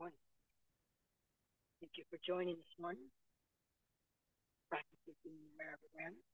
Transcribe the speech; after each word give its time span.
morning. 0.00 0.16
Thank 1.80 1.92
you 2.00 2.04
for 2.08 2.16
joining 2.24 2.56
this 2.56 2.74
morning. 2.80 3.04
Practicing 4.70 5.36
aware 5.52 5.76
of 5.76 5.80
awareness. 5.92 6.24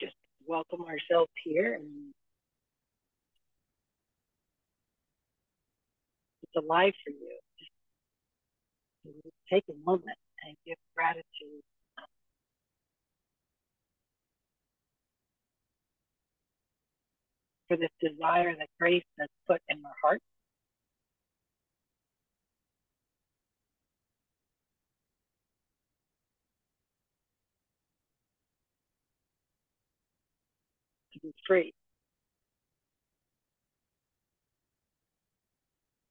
Just 0.00 0.18
welcome 0.44 0.82
ourselves 0.82 1.30
here 1.44 1.74
and 1.74 1.86
it's 6.42 6.56
alive 6.58 6.92
for 7.06 7.10
you. 7.14 7.38
Just 9.06 9.36
take 9.48 9.64
a 9.70 9.78
moment 9.86 10.18
and 10.44 10.56
give 10.66 10.76
gratitude 10.96 11.62
for 17.68 17.76
this 17.76 17.90
desire 18.00 18.54
that 18.56 18.68
grace 18.80 19.04
has 19.18 19.28
put 19.46 19.60
in 19.68 19.78
our 19.84 19.92
heart. 20.02 20.20
To 31.14 31.20
be 31.20 31.34
free. 31.46 31.72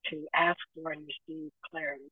To 0.10 0.26
ask 0.34 0.58
for 0.76 0.92
and 0.92 1.02
receive 1.08 1.52
clarity. 1.72 2.12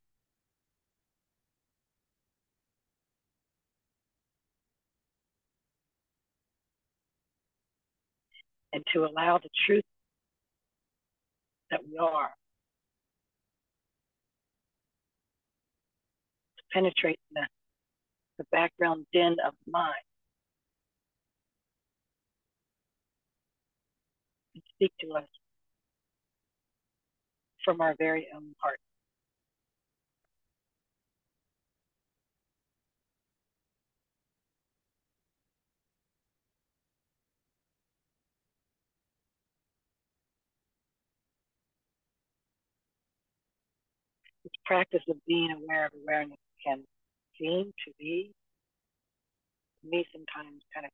And 8.73 8.83
to 8.93 9.05
allow 9.05 9.37
the 9.37 9.49
truth 9.67 9.83
that 11.71 11.79
we 11.89 11.97
are 11.97 12.31
to 16.57 16.63
penetrate 16.73 17.19
the, 17.33 17.47
the 18.39 18.45
background 18.51 19.05
din 19.13 19.35
of 19.45 19.53
mind 19.67 19.93
and 24.55 24.63
speak 24.75 24.91
to 25.01 25.13
us 25.17 25.27
from 27.63 27.81
our 27.81 27.95
very 27.99 28.27
own 28.35 28.53
heart. 28.59 28.79
Practice 44.65 45.01
of 45.09 45.17
being 45.27 45.51
aware 45.51 45.85
of 45.85 45.91
awareness 46.03 46.37
can 46.65 46.83
seem 47.39 47.65
to 47.85 47.91
be, 47.99 48.31
to 49.81 49.89
me, 49.89 50.05
sometimes 50.11 50.61
kind 50.73 50.85
of 50.85 50.91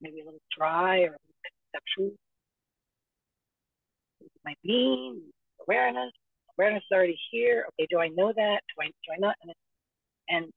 maybe 0.00 0.20
a 0.20 0.24
little 0.24 0.40
dry 0.56 1.00
or 1.00 1.14
a 1.14 1.18
little 1.18 1.40
conceptual. 1.72 2.16
My 4.44 4.54
being, 4.62 5.22
awareness, 5.66 6.12
awareness 6.58 6.82
is 6.82 6.94
already 6.94 7.18
here. 7.30 7.66
Okay, 7.72 7.86
do 7.90 7.98
I 7.98 8.08
know 8.08 8.32
that? 8.34 8.60
Do 8.76 8.82
I 8.82 8.86
do 8.86 9.12
I 9.14 9.18
not? 9.18 9.36
And 10.28 10.52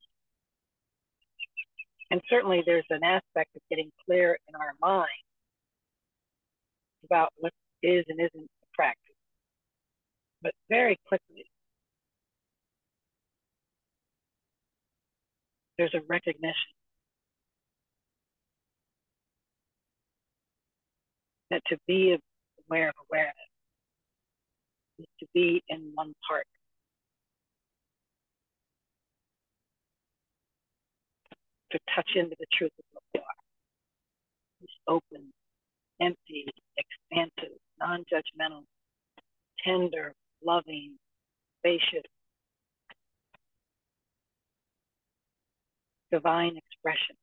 and, 2.10 2.20
certainly 2.28 2.62
there's 2.66 2.84
an 2.90 3.04
aspect 3.04 3.54
of 3.56 3.62
getting 3.70 3.90
clear 4.04 4.36
in 4.48 4.54
our 4.54 4.72
mind 4.80 5.08
about 7.04 7.32
what 7.36 7.52
is 7.82 8.04
and 8.08 8.20
isn't. 8.20 8.50
But 10.42 10.52
very 10.68 10.96
quickly, 11.06 11.44
there's 15.78 15.94
a 15.94 16.00
recognition 16.08 16.54
that 21.50 21.62
to 21.68 21.76
be 21.86 22.16
aware 22.68 22.88
of 22.88 22.94
awareness 23.10 23.34
is 24.98 25.06
to 25.20 25.26
be 25.34 25.62
in 25.68 25.90
one 25.94 26.14
part. 26.28 26.46
To 31.72 31.78
touch 31.94 32.10
into 32.16 32.36
the 32.38 32.46
truth 32.52 32.72
of 32.78 32.84
what 32.92 33.02
we 33.14 33.20
are. 33.20 33.24
It's 34.62 34.72
open, 34.88 35.32
empty, 36.00 36.46
expansive, 36.76 37.56
non 37.78 38.04
judgmental, 38.12 38.64
tender, 39.64 40.12
loving, 40.44 40.96
spacious, 41.60 42.04
divine 46.12 46.56
expression. 46.56 47.16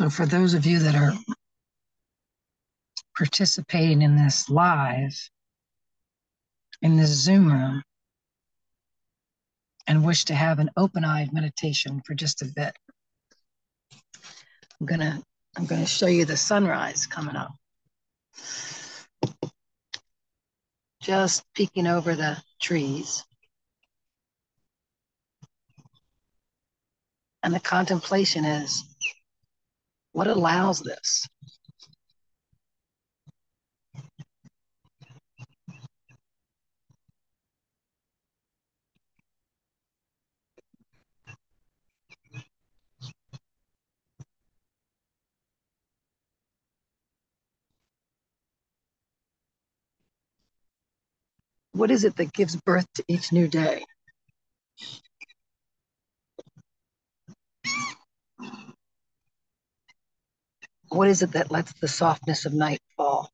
So, 0.00 0.08
for 0.08 0.24
those 0.24 0.54
of 0.54 0.64
you 0.64 0.78
that 0.78 0.94
are 0.94 1.12
participating 3.18 4.00
in 4.00 4.16
this 4.16 4.48
live, 4.48 5.14
in 6.80 6.96
this 6.96 7.10
Zoom 7.10 7.52
room, 7.52 7.82
and 9.86 10.02
wish 10.02 10.24
to 10.24 10.34
have 10.34 10.58
an 10.58 10.70
open-eyed 10.78 11.34
meditation 11.34 12.00
for 12.06 12.14
just 12.14 12.40
a 12.40 12.46
bit, 12.46 12.74
I'm 14.80 14.86
gonna 14.86 15.22
I'm 15.58 15.66
gonna 15.66 15.84
show 15.84 16.06
you 16.06 16.24
the 16.24 16.34
sunrise 16.34 17.06
coming 17.06 17.36
up. 17.36 17.52
Just 21.02 21.44
peeking 21.52 21.86
over 21.86 22.16
the 22.16 22.42
trees. 22.58 23.22
And 27.42 27.52
the 27.52 27.60
contemplation 27.60 28.46
is 28.46 28.82
what 30.12 30.26
allows 30.26 30.80
this? 30.80 31.26
What 51.72 51.90
is 51.90 52.04
it 52.04 52.16
that 52.16 52.32
gives 52.32 52.56
birth 52.56 52.86
to 52.94 53.04
each 53.08 53.32
new 53.32 53.48
day? 53.48 53.84
What 60.90 61.08
is 61.08 61.22
it 61.22 61.32
that 61.32 61.52
lets 61.52 61.74
the 61.74 61.88
softness 61.88 62.46
of 62.46 62.54
night 62.54 62.80
fall? 62.96 63.30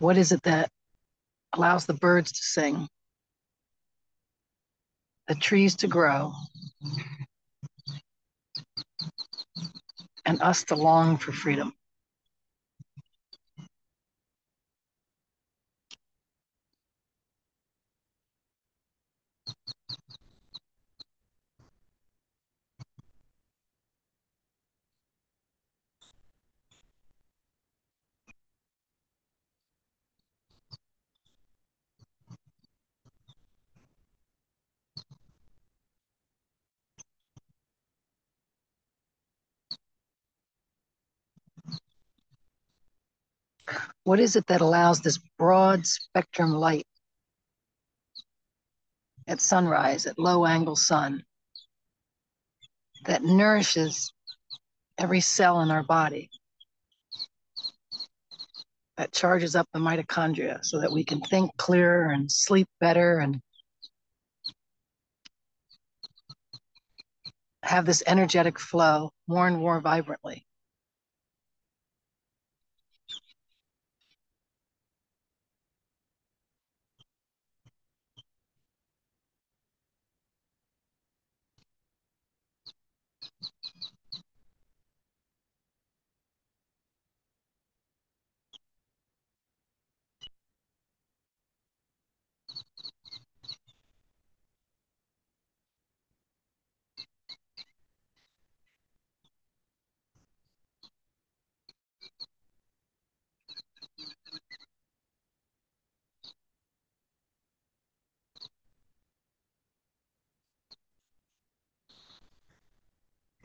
What 0.00 0.16
is 0.16 0.32
it 0.32 0.42
that 0.44 0.70
allows 1.52 1.84
the 1.84 1.92
birds 1.92 2.32
to 2.32 2.42
sing, 2.42 2.88
the 5.28 5.34
trees 5.34 5.76
to 5.76 5.88
grow, 5.88 6.32
and 10.24 10.40
us 10.40 10.64
to 10.64 10.74
long 10.74 11.18
for 11.18 11.32
freedom? 11.32 11.74
What 44.04 44.20
is 44.20 44.36
it 44.36 44.46
that 44.46 44.60
allows 44.60 45.00
this 45.00 45.18
broad 45.38 45.86
spectrum 45.86 46.52
light 46.52 46.86
at 49.26 49.40
sunrise, 49.40 50.06
at 50.06 50.18
low 50.18 50.46
angle 50.46 50.76
sun, 50.76 51.22
that 53.04 53.22
nourishes 53.22 54.12
every 54.98 55.20
cell 55.20 55.60
in 55.60 55.70
our 55.70 55.82
body, 55.82 56.30
that 58.96 59.12
charges 59.12 59.54
up 59.54 59.68
the 59.72 59.78
mitochondria 59.78 60.64
so 60.64 60.80
that 60.80 60.92
we 60.92 61.04
can 61.04 61.20
think 61.20 61.56
clearer 61.56 62.10
and 62.10 62.30
sleep 62.30 62.68
better 62.80 63.18
and 63.18 63.40
have 67.62 67.86
this 67.86 68.02
energetic 68.06 68.58
flow 68.58 69.10
more 69.28 69.46
and 69.46 69.56
more 69.56 69.80
vibrantly. 69.80 70.44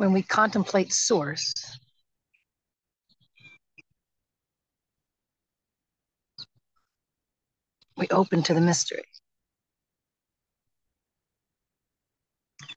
When 0.06 0.14
we 0.14 0.22
contemplate 0.22 0.94
source, 0.94 1.52
we 7.98 8.08
open 8.10 8.44
to 8.44 8.54
the 8.54 8.62
mystery. 8.62 9.02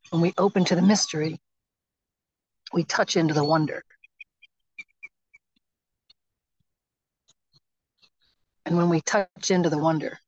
When 0.09 0.23
we 0.23 0.33
open 0.39 0.65
to 0.65 0.75
the 0.75 0.81
mystery, 0.81 1.39
we 2.73 2.85
touch 2.85 3.15
into 3.15 3.35
the 3.35 3.45
wonder. 3.45 3.85
And 8.65 8.79
when 8.79 8.89
we 8.89 9.03
touch 9.03 9.51
into 9.51 9.69
the 9.69 9.77
wonder, 9.77 10.19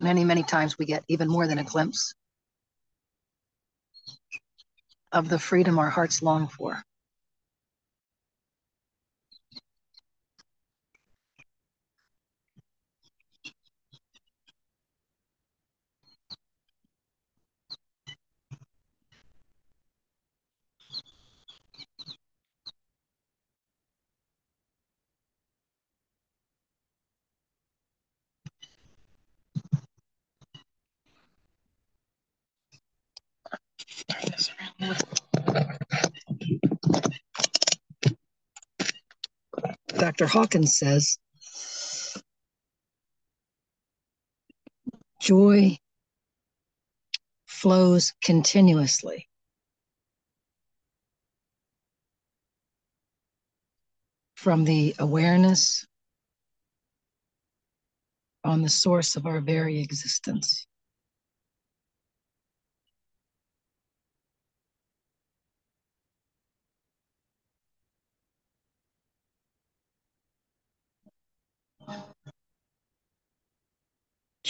many, 0.00 0.24
many 0.24 0.42
times 0.42 0.78
we 0.78 0.86
get 0.86 1.04
even 1.08 1.28
more 1.28 1.46
than 1.46 1.58
a 1.58 1.64
glimpse 1.64 2.14
of 5.12 5.28
the 5.28 5.38
freedom 5.38 5.78
our 5.78 5.90
hearts 5.90 6.22
long 6.22 6.48
for. 6.48 6.82
Dr. 39.98 40.26
Hawkins 40.26 40.76
says 40.76 41.18
joy 45.20 45.78
flows 47.46 48.14
continuously. 48.24 49.28
From 54.34 54.64
the 54.64 54.94
awareness 54.98 55.86
on 58.42 58.62
the 58.62 58.70
source 58.70 59.16
of 59.16 59.26
our 59.26 59.40
very 59.40 59.80
existence. 59.80 60.66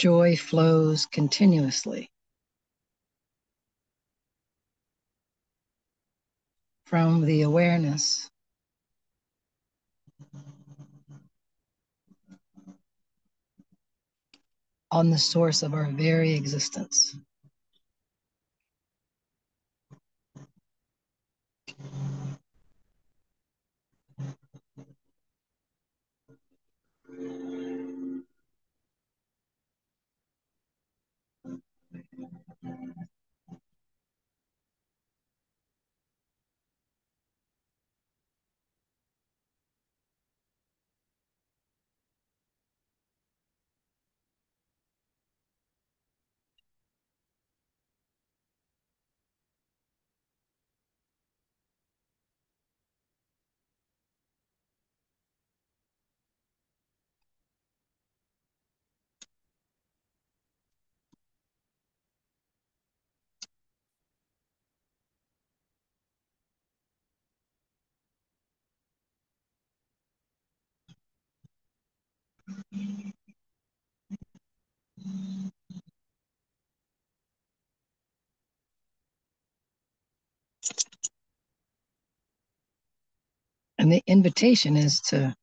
Joy 0.01 0.35
flows 0.35 1.05
continuously. 1.05 2.09
From 6.87 7.23
the 7.23 7.43
awareness 7.43 8.27
on 14.89 15.11
the 15.11 15.19
source 15.19 15.61
of 15.61 15.75
our 15.75 15.91
very 15.91 16.33
existence. 16.33 17.15
And 83.81 83.91
the 83.91 84.03
invitation 84.07 84.77
is 84.77 85.01
to 85.09 85.35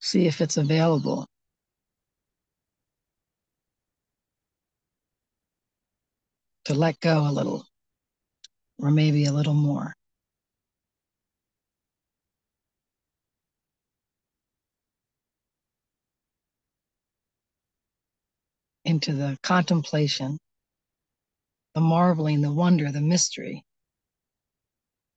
See 0.00 0.26
if 0.26 0.40
it's 0.40 0.56
available. 0.56 1.26
To 6.66 6.74
let 6.74 7.00
go 7.00 7.26
a 7.26 7.32
little, 7.32 7.66
or 8.78 8.90
maybe 8.90 9.24
a 9.24 9.32
little 9.32 9.54
more. 9.54 9.94
Into 18.84 19.12
the 19.12 19.36
contemplation, 19.42 20.38
the 21.74 21.80
marveling, 21.80 22.40
the 22.40 22.52
wonder, 22.52 22.92
the 22.92 23.00
mystery 23.00 23.62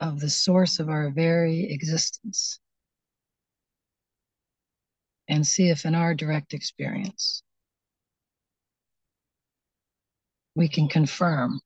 of 0.01 0.19
the 0.19 0.29
source 0.29 0.79
of 0.79 0.89
our 0.89 1.11
very 1.11 1.71
existence. 1.71 2.59
And 5.29 5.47
see 5.47 5.69
if 5.69 5.85
in 5.85 5.95
our 5.95 6.13
direct 6.13 6.53
experience 6.53 7.43
we 10.55 10.67
can 10.67 10.89
confirm 10.89 11.61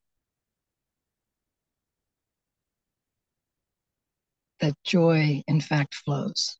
that 4.59 4.75
joy 4.83 5.43
in 5.47 5.61
fact 5.61 5.95
flows. 5.95 6.57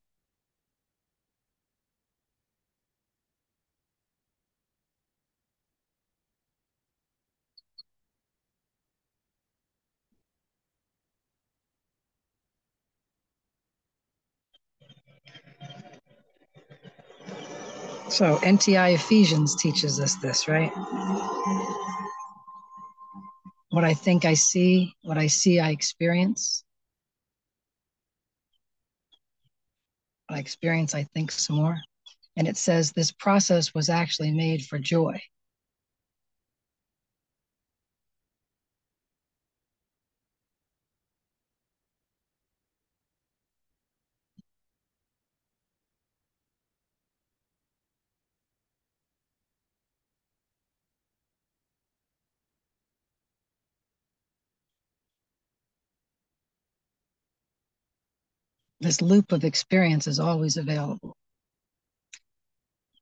So 18.16 18.38
NTI 18.38 18.96
Ephesians 18.96 19.58
teaches 19.58 20.00
us 20.00 20.16
this, 20.16 20.48
right? 20.48 20.72
What 23.72 23.84
I 23.84 23.94
think 23.94 24.24
I 24.24 24.36
see, 24.36 24.94
what 25.02 25.18
I 25.18 25.28
see, 25.28 25.60
I 25.60 25.72
experience. 25.72 26.64
What 30.28 30.38
I 30.38 30.40
experience, 30.40 30.96
I 30.96 31.04
think 31.14 31.30
some 31.30 31.58
more. 31.58 31.78
And 32.38 32.48
it 32.48 32.56
says 32.56 32.94
this 32.94 33.12
process 33.12 33.74
was 33.74 33.90
actually 33.90 34.32
made 34.32 34.66
for 34.66 34.80
joy. 34.80 35.20
This 58.86 59.02
loop 59.02 59.32
of 59.32 59.44
experience 59.44 60.08
is 60.08 60.20
always 60.20 60.58
available. 60.58 61.16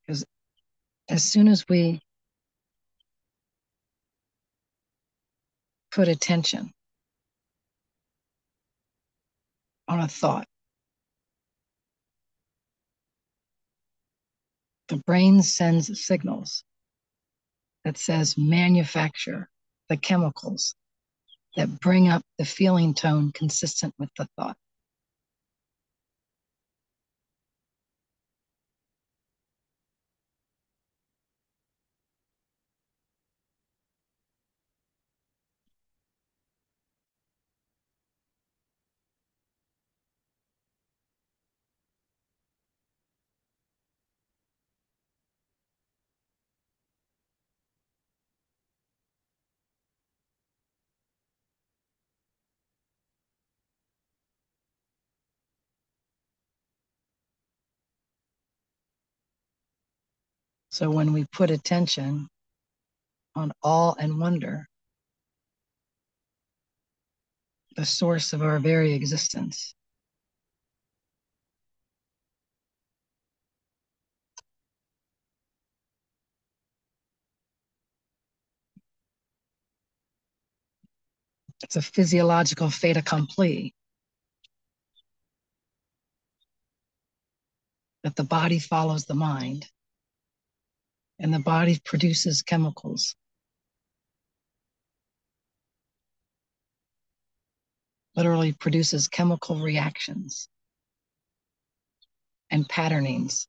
Because 0.06 0.26
as 1.10 1.24
soon 1.24 1.48
as 1.48 1.66
we 1.68 2.00
put 5.92 6.08
attention 6.08 6.72
on 9.88 10.00
a 10.00 10.08
thought, 10.08 10.48
the 14.88 14.98
brain 15.06 15.42
sends 15.42 16.06
signals 16.06 16.64
that 17.84 17.98
says 17.98 18.38
manufacture 18.38 19.50
the 19.90 19.98
chemicals 19.98 20.76
that 21.56 21.80
bring 21.80 22.08
up 22.08 22.24
the 22.38 22.46
feeling 22.46 22.94
tone 22.94 23.32
consistent 23.34 23.94
with 24.00 24.10
the 24.18 24.28
thought. 24.38 24.58
So 60.74 60.90
when 60.90 61.14
we 61.14 61.26
put 61.26 61.52
attention 61.52 62.28
on 63.36 63.52
awe 63.62 63.94
and 64.00 64.20
wonder, 64.20 64.68
the 67.76 67.86
source 67.86 68.34
of 68.34 68.42
our 68.42 68.58
very 68.58 68.94
existence, 68.94 69.76
it's 81.62 81.76
a 81.76 81.84
physiological 81.84 82.72
fait 82.72 82.98
accompli 82.98 83.76
that 88.04 88.16
the 88.16 88.24
body 88.24 88.58
follows 88.58 89.06
the 89.06 89.14
mind 89.14 89.70
and 91.24 91.34
the 91.34 91.40
body 91.40 91.80
produces 91.86 92.44
chemicals. 92.44 93.16
Literally 98.16 98.52
produces 98.52 99.08
chemical 99.08 99.56
reactions 99.60 100.50
and 102.52 102.68
patternings. 102.68 103.48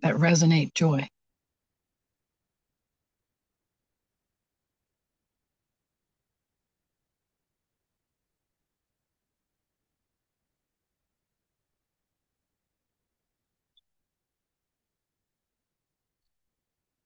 That 0.00 0.14
resonate 0.16 0.74
joy. 0.74 1.08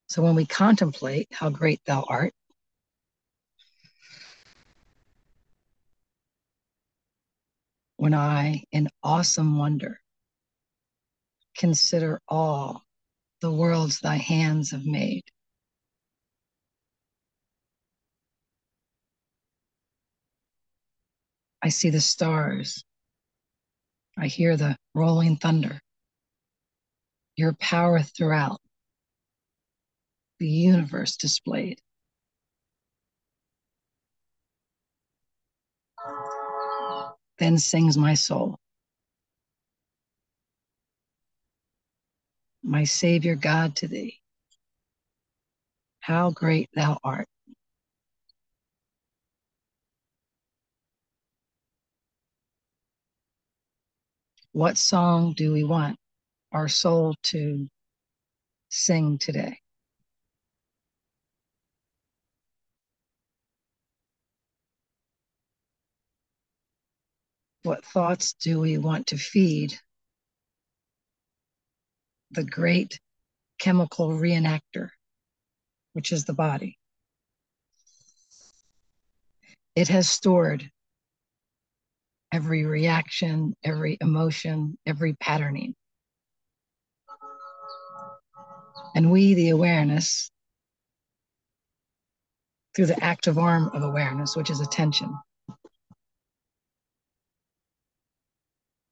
So 0.08 0.22
when 0.22 0.34
we 0.34 0.46
contemplate 0.46 1.28
how 1.32 1.50
great 1.50 1.84
thou 1.84 2.02
art, 2.08 2.32
when 7.98 8.14
I, 8.14 8.64
in 8.72 8.88
awesome 9.02 9.58
wonder, 9.58 10.00
consider 11.54 12.22
all 12.26 12.82
the 13.42 13.52
worlds 13.52 14.00
thy 14.00 14.16
hands 14.16 14.70
have 14.70 14.86
made. 14.86 15.24
I 21.62 21.68
see 21.68 21.90
the 21.90 22.00
stars. 22.00 22.82
I 24.16 24.26
hear 24.28 24.56
the 24.56 24.74
rolling 24.94 25.36
thunder. 25.36 25.80
Your 27.36 27.52
power 27.52 28.00
throughout 28.00 28.60
the 30.38 30.48
universe 30.48 31.16
displayed. 31.16 31.80
Then 37.38 37.58
sings 37.58 37.96
my 37.96 38.14
soul. 38.14 38.58
My 42.62 42.84
Savior 42.84 43.36
God 43.36 43.76
to 43.76 43.88
thee. 43.88 44.18
How 46.00 46.30
great 46.30 46.68
thou 46.74 46.98
art. 47.04 47.28
What 54.52 54.78
song 54.78 55.34
do 55.34 55.52
we 55.52 55.64
want 55.64 55.96
our 56.52 56.68
soul 56.68 57.14
to 57.24 57.68
sing 58.70 59.18
today? 59.18 59.60
What 67.68 67.84
thoughts 67.84 68.32
do 68.32 68.60
we 68.60 68.78
want 68.78 69.08
to 69.08 69.18
feed 69.18 69.78
the 72.30 72.42
great 72.42 72.98
chemical 73.60 74.08
reenactor, 74.08 74.88
which 75.92 76.10
is 76.10 76.24
the 76.24 76.32
body? 76.32 76.78
It 79.76 79.88
has 79.88 80.08
stored 80.08 80.70
every 82.32 82.64
reaction, 82.64 83.54
every 83.62 83.98
emotion, 84.00 84.78
every 84.86 85.12
patterning. 85.12 85.74
And 88.94 89.10
we, 89.10 89.34
the 89.34 89.50
awareness, 89.50 90.30
through 92.74 92.86
the 92.86 93.04
active 93.04 93.36
arm 93.36 93.68
of 93.74 93.82
awareness, 93.82 94.36
which 94.36 94.48
is 94.48 94.60
attention, 94.60 95.14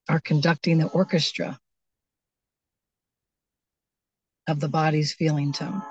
are 0.09 0.21
conducting 0.21 0.79
the 0.79 0.89
orchestra 0.89 1.59
of 4.49 4.61
the 4.61 4.69
body's 4.69 5.13
feeling 5.13 5.53
tone. 5.53 5.83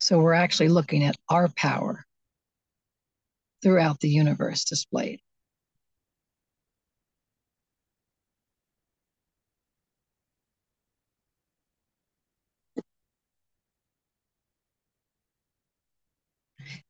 So 0.00 0.18
we're 0.18 0.32
actually 0.32 0.68
looking 0.68 1.04
at 1.04 1.16
our 1.28 1.48
power 1.56 2.04
throughout 3.62 4.00
the 4.00 4.08
universe 4.08 4.64
displayed. 4.64 5.20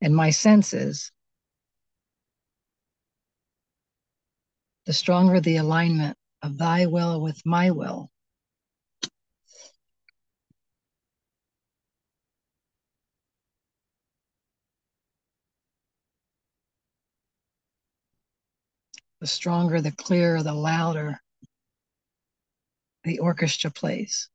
And 0.01 0.15
my 0.15 0.31
sense 0.31 0.73
is 0.73 1.11
the 4.85 4.93
stronger 4.93 5.39
the 5.39 5.57
alignment 5.57 6.17
of 6.41 6.57
thy 6.57 6.87
will 6.87 7.21
with 7.21 7.41
my 7.45 7.71
will, 7.71 8.09
the 19.23 19.27
stronger, 19.27 19.79
the 19.79 19.93
clearer, 19.93 20.43
the 20.43 20.53
louder 20.53 21.17
the 23.05 23.19
orchestra 23.19 23.71
plays. 23.71 24.27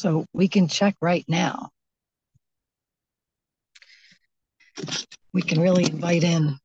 So 0.00 0.24
we 0.32 0.48
can 0.48 0.66
check 0.66 0.96
right 1.02 1.26
now. 1.28 1.68
We 5.34 5.42
can 5.42 5.60
really 5.60 5.84
invite 5.84 6.24
in 6.24 6.56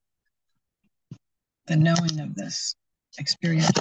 the 1.68 1.76
knowing 1.76 2.22
of 2.22 2.34
this 2.34 2.76
experience 3.18 3.78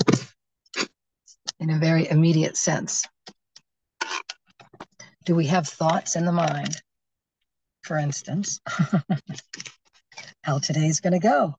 in 1.60 1.70
a 1.70 1.78
very 1.78 2.10
immediate 2.10 2.56
sense. 2.56 3.04
Do 5.24 5.36
we 5.36 5.46
have 5.46 5.68
thoughts 5.68 6.16
in 6.16 6.24
the 6.24 6.32
mind, 6.32 6.82
for 7.84 7.96
instance, 7.96 8.58
how 10.42 10.58
today's 10.58 10.98
going 10.98 11.12
to 11.12 11.20
go? 11.20 11.54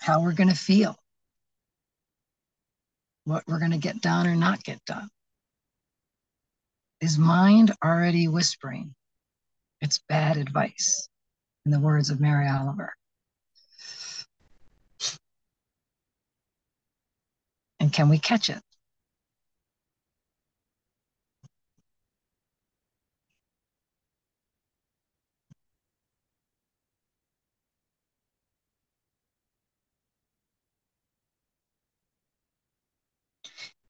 How 0.00 0.22
we're 0.22 0.32
going 0.32 0.48
to 0.48 0.56
feel? 0.56 0.99
What 3.30 3.44
we're 3.46 3.60
going 3.60 3.70
to 3.70 3.78
get 3.78 4.00
done 4.00 4.26
or 4.26 4.34
not 4.34 4.64
get 4.64 4.84
done? 4.84 5.08
Is 7.00 7.16
mind 7.16 7.72
already 7.82 8.26
whispering? 8.26 8.92
It's 9.80 10.00
bad 10.08 10.36
advice, 10.36 11.08
in 11.64 11.70
the 11.70 11.78
words 11.78 12.10
of 12.10 12.20
Mary 12.20 12.48
Oliver. 12.48 12.92
And 17.78 17.92
can 17.92 18.08
we 18.08 18.18
catch 18.18 18.50
it? 18.50 18.60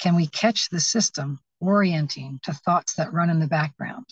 Can 0.00 0.16
we 0.16 0.26
catch 0.26 0.70
the 0.70 0.80
system 0.80 1.40
orienting 1.60 2.40
to 2.44 2.54
thoughts 2.54 2.94
that 2.94 3.12
run 3.12 3.28
in 3.28 3.38
the 3.38 3.46
background? 3.46 4.06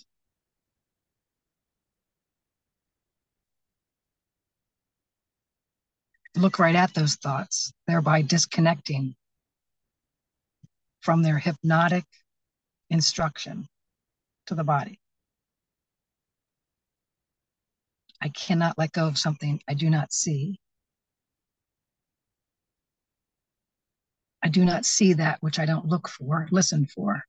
Look 6.37 6.59
right 6.59 6.74
at 6.74 6.92
those 6.92 7.14
thoughts, 7.14 7.72
thereby 7.87 8.20
disconnecting 8.20 9.16
from 11.01 11.22
their 11.22 11.38
hypnotic 11.38 12.05
instruction 12.90 13.66
to 14.46 14.55
the 14.55 14.64
body. 14.64 15.01
I 18.20 18.29
cannot 18.29 18.77
let 18.77 18.92
go 18.92 19.07
of 19.07 19.18
something 19.18 19.62
I 19.66 19.72
do 19.72 19.88
not 19.88 20.12
see. 20.12 20.61
I 24.42 24.48
do 24.48 24.64
not 24.64 24.87
see 24.87 25.14
that 25.14 25.38
which 25.42 25.59
I 25.59 25.66
don't 25.66 25.87
look 25.87 26.09
for, 26.09 26.48
listen 26.51 26.87
for. 26.87 27.24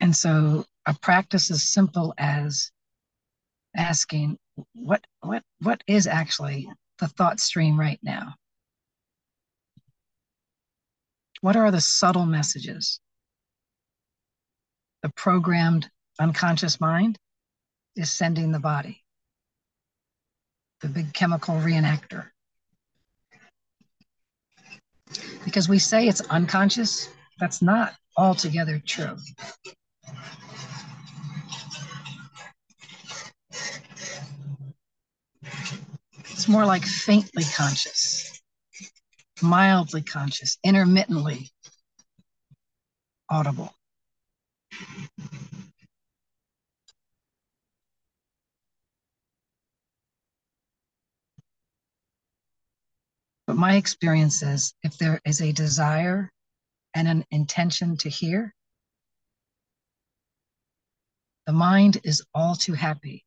And 0.00 0.16
so 0.16 0.64
a 0.86 0.94
practice 0.94 1.50
as 1.50 1.62
simple 1.62 2.14
as 2.16 2.72
asking 3.76 4.38
what 4.72 5.04
what 5.20 5.42
what 5.60 5.82
is 5.86 6.06
actually 6.06 6.68
the 6.98 7.08
thought 7.08 7.38
stream 7.38 7.78
right 7.78 8.00
now 8.02 8.34
what 11.40 11.56
are 11.56 11.70
the 11.70 11.80
subtle 11.80 12.26
messages 12.26 13.00
the 15.02 15.08
programmed 15.10 15.88
unconscious 16.20 16.80
mind 16.80 17.18
is 17.96 18.12
sending 18.12 18.52
the 18.52 18.60
body. 18.60 19.02
The 20.82 20.88
big 20.88 21.12
chemical 21.12 21.54
reenactor. 21.56 22.26
Because 25.44 25.68
we 25.68 25.78
say 25.78 26.06
it's 26.06 26.20
unconscious 26.20 27.08
that's 27.40 27.62
not 27.62 27.94
altogether 28.16 28.80
true. 28.84 29.16
It's 36.30 36.48
more 36.48 36.64
like 36.64 36.84
faintly 36.84 37.44
conscious, 37.44 38.40
mildly 39.42 40.02
conscious, 40.02 40.58
intermittently 40.64 41.50
audible. 43.28 43.74
But 53.50 53.56
my 53.56 53.74
experience 53.74 54.44
is 54.44 54.74
if 54.84 54.96
there 54.96 55.20
is 55.24 55.40
a 55.40 55.50
desire 55.50 56.30
and 56.94 57.08
an 57.08 57.24
intention 57.32 57.96
to 57.96 58.08
hear, 58.08 58.54
the 61.46 61.52
mind 61.52 61.98
is 62.04 62.22
all 62.32 62.54
too 62.54 62.74
happy 62.74 63.24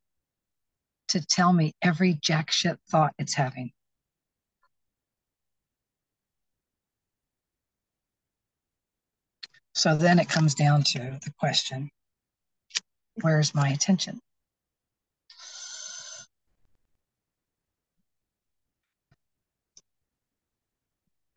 to 1.08 1.20
tell 1.20 1.52
me 1.52 1.74
every 1.82 2.14
jack 2.14 2.50
shit 2.50 2.78
thought 2.88 3.12
it's 3.18 3.34
having. 3.34 3.70
So 9.74 9.94
then 9.94 10.18
it 10.18 10.30
comes 10.30 10.54
down 10.54 10.84
to 10.84 11.18
the 11.22 11.34
question 11.38 11.90
where's 13.20 13.54
my 13.54 13.68
attention? 13.68 14.22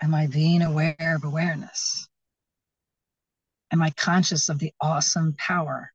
Am 0.07 0.15
I 0.15 0.27
being 0.27 0.61
aware 0.61 1.17
of 1.17 1.25
awareness? 1.25 2.07
Am 3.73 3.81
I 3.81 3.89
conscious 3.89 4.47
of 4.47 4.57
the 4.57 4.71
awesome 4.79 5.35
power 5.37 5.91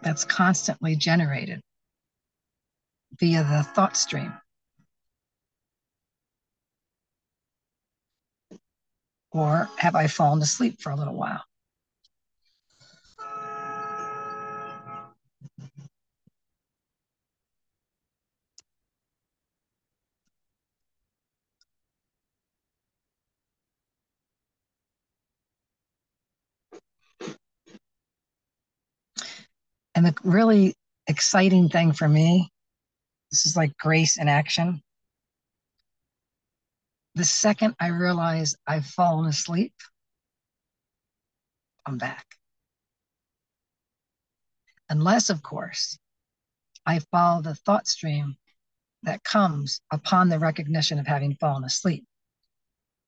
that's 0.00 0.24
constantly 0.24 0.94
generated 0.94 1.60
via 3.18 3.42
the 3.42 3.64
thought 3.64 3.96
stream. 3.96 4.32
Or 9.32 9.68
have 9.78 9.96
I 9.96 10.06
fallen 10.06 10.40
asleep 10.40 10.80
for 10.80 10.90
a 10.92 10.96
little 10.96 11.16
while? 11.16 11.42
And 29.94 30.06
the 30.06 30.14
really 30.24 30.74
exciting 31.06 31.68
thing 31.68 31.92
for 31.92 32.08
me, 32.08 32.50
this 33.30 33.46
is 33.46 33.56
like 33.56 33.76
grace 33.76 34.18
in 34.18 34.28
action. 34.28 34.82
The 37.14 37.24
second 37.24 37.74
I 37.78 37.88
realize 37.88 38.56
I've 38.66 38.86
fallen 38.86 39.26
asleep, 39.28 39.74
I'm 41.84 41.98
back. 41.98 42.24
Unless, 44.88 45.30
of 45.30 45.42
course, 45.42 45.98
I 46.86 47.00
follow 47.10 47.42
the 47.42 47.54
thought 47.54 47.86
stream 47.86 48.36
that 49.02 49.24
comes 49.24 49.80
upon 49.90 50.28
the 50.28 50.38
recognition 50.38 50.98
of 50.98 51.06
having 51.06 51.34
fallen 51.36 51.64
asleep, 51.64 52.04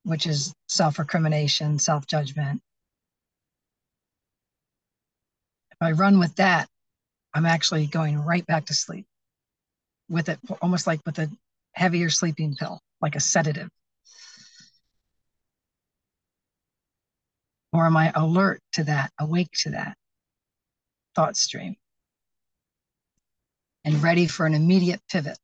which 0.03 0.27
is 0.27 0.53
self 0.69 0.99
recrimination, 0.99 1.79
self 1.79 2.07
judgment. 2.07 2.63
If 5.71 5.79
I 5.81 5.93
run 5.93 6.19
with 6.19 6.35
that, 6.37 6.69
I'm 7.35 7.47
actually 7.47 7.87
going 7.87 8.19
right 8.25 8.47
back 8.47 8.67
to 8.67 8.75
sleep 8.75 9.07
with 10.09 10.29
it, 10.29 10.39
almost 10.63 10.87
like 10.87 11.01
with 11.05 11.19
a 11.19 11.29
heavier 11.73 12.09
sleeping 12.09 12.55
pill, 12.55 12.81
like 13.01 13.17
a 13.17 13.21
sedative. 13.21 13.69
Or 17.73 17.87
am 17.87 17.97
I 17.97 18.13
alert 18.15 18.61
to 18.75 18.85
that, 18.85 19.11
awake 19.19 19.51
to 19.63 19.71
that 19.71 19.97
thought 21.17 21.37
stream, 21.37 21.75
and 23.85 24.01
ready 24.01 24.29
for 24.29 24.47
an 24.47 24.55
immediate 24.55 25.01
pivot? 25.11 25.39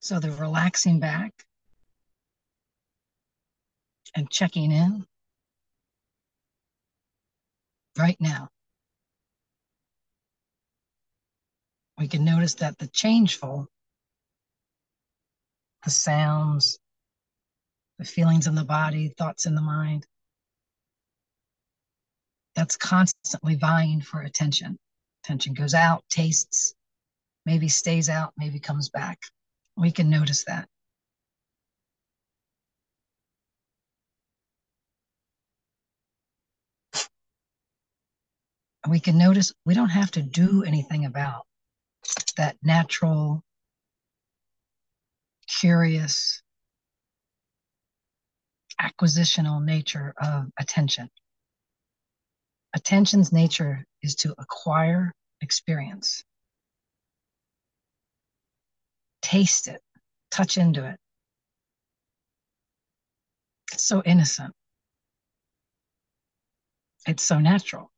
So 0.00 0.18
the 0.18 0.32
relaxing 0.32 0.98
back 0.98 1.32
and 4.16 4.30
checking 4.30 4.72
in 4.72 5.06
right 7.98 8.16
now. 8.18 8.48
We 11.98 12.08
can 12.08 12.24
notice 12.24 12.54
that 12.54 12.78
the 12.78 12.88
changeful, 12.88 13.68
the 15.84 15.90
sounds, 15.90 16.78
the 17.98 18.06
feelings 18.06 18.46
in 18.46 18.54
the 18.54 18.64
body, 18.64 19.12
thoughts 19.18 19.44
in 19.44 19.54
the 19.54 19.60
mind, 19.60 20.06
that's 22.56 22.78
constantly 22.78 23.56
vying 23.56 24.00
for 24.00 24.22
attention. 24.22 24.78
Attention 25.22 25.52
goes 25.52 25.74
out, 25.74 26.02
tastes, 26.08 26.74
maybe 27.44 27.68
stays 27.68 28.08
out, 28.08 28.32
maybe 28.38 28.58
comes 28.58 28.88
back. 28.88 29.18
We 29.80 29.90
can 29.92 30.10
notice 30.10 30.44
that. 30.44 30.68
We 38.86 39.00
can 39.00 39.16
notice 39.16 39.54
we 39.64 39.72
don't 39.72 39.88
have 39.88 40.10
to 40.12 40.22
do 40.22 40.64
anything 40.64 41.06
about 41.06 41.46
that 42.36 42.56
natural, 42.62 43.42
curious, 45.48 46.42
acquisitional 48.78 49.64
nature 49.64 50.12
of 50.20 50.50
attention. 50.58 51.08
Attention's 52.74 53.32
nature 53.32 53.86
is 54.02 54.14
to 54.16 54.34
acquire 54.36 55.14
experience, 55.40 56.22
taste 59.22 59.68
it, 59.68 59.80
touch 60.30 60.58
into 60.58 60.84
it. 60.86 60.98
It's 63.72 63.84
so 63.84 64.02
innocent. 64.04 64.54
It's 67.06 67.22
so 67.22 67.38
natural. 67.38 67.90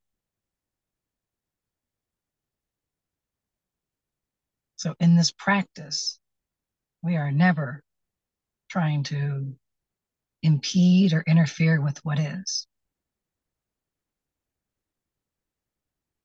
So, 4.76 4.94
in 5.00 5.16
this 5.16 5.30
practice, 5.30 6.18
we 7.02 7.16
are 7.16 7.30
never 7.30 7.82
trying 8.68 9.04
to 9.04 9.54
impede 10.42 11.12
or 11.12 11.22
interfere 11.26 11.80
with 11.80 12.04
what 12.04 12.18
is. 12.18 12.66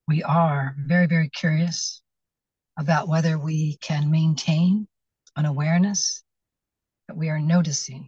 We 0.08 0.24
are 0.24 0.76
very, 0.80 1.06
very 1.08 1.30
curious 1.30 2.02
about 2.78 3.08
whether 3.08 3.38
we 3.38 3.78
can 3.82 4.12
maintain 4.12 4.88
an 5.36 5.46
awareness 5.46 6.24
that 7.08 7.18
we 7.18 7.30
are 7.30 7.40
noticing 7.40 8.08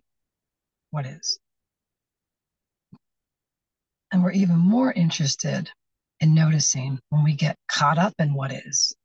what 0.92 1.06
is. 1.06 1.40
And 4.12 4.24
we're 4.24 4.32
even 4.32 4.58
more 4.58 4.92
interested 4.92 5.70
in 6.20 6.34
noticing 6.34 7.00
when 7.10 7.24
we 7.24 7.34
get 7.34 7.56
caught 7.68 7.98
up 7.98 8.14
in 8.20 8.34
what 8.34 8.52
is. 8.52 8.96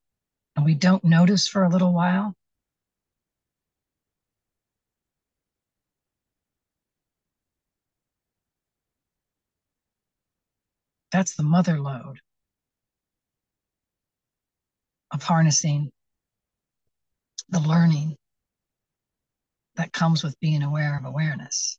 And 0.56 0.64
we 0.64 0.74
don't 0.74 1.04
notice 1.04 1.48
for 1.48 1.64
a 1.64 1.68
little 1.68 1.92
while, 1.92 2.34
that's 11.12 11.36
the 11.36 11.42
mother 11.42 11.80
lode 11.80 12.18
of 15.14 15.22
harnessing 15.22 15.90
the 17.48 17.60
learning 17.60 18.16
that 19.76 19.92
comes 19.92 20.24
with 20.24 20.38
being 20.40 20.62
aware 20.62 20.98
of 20.98 21.04
awareness. 21.04 21.78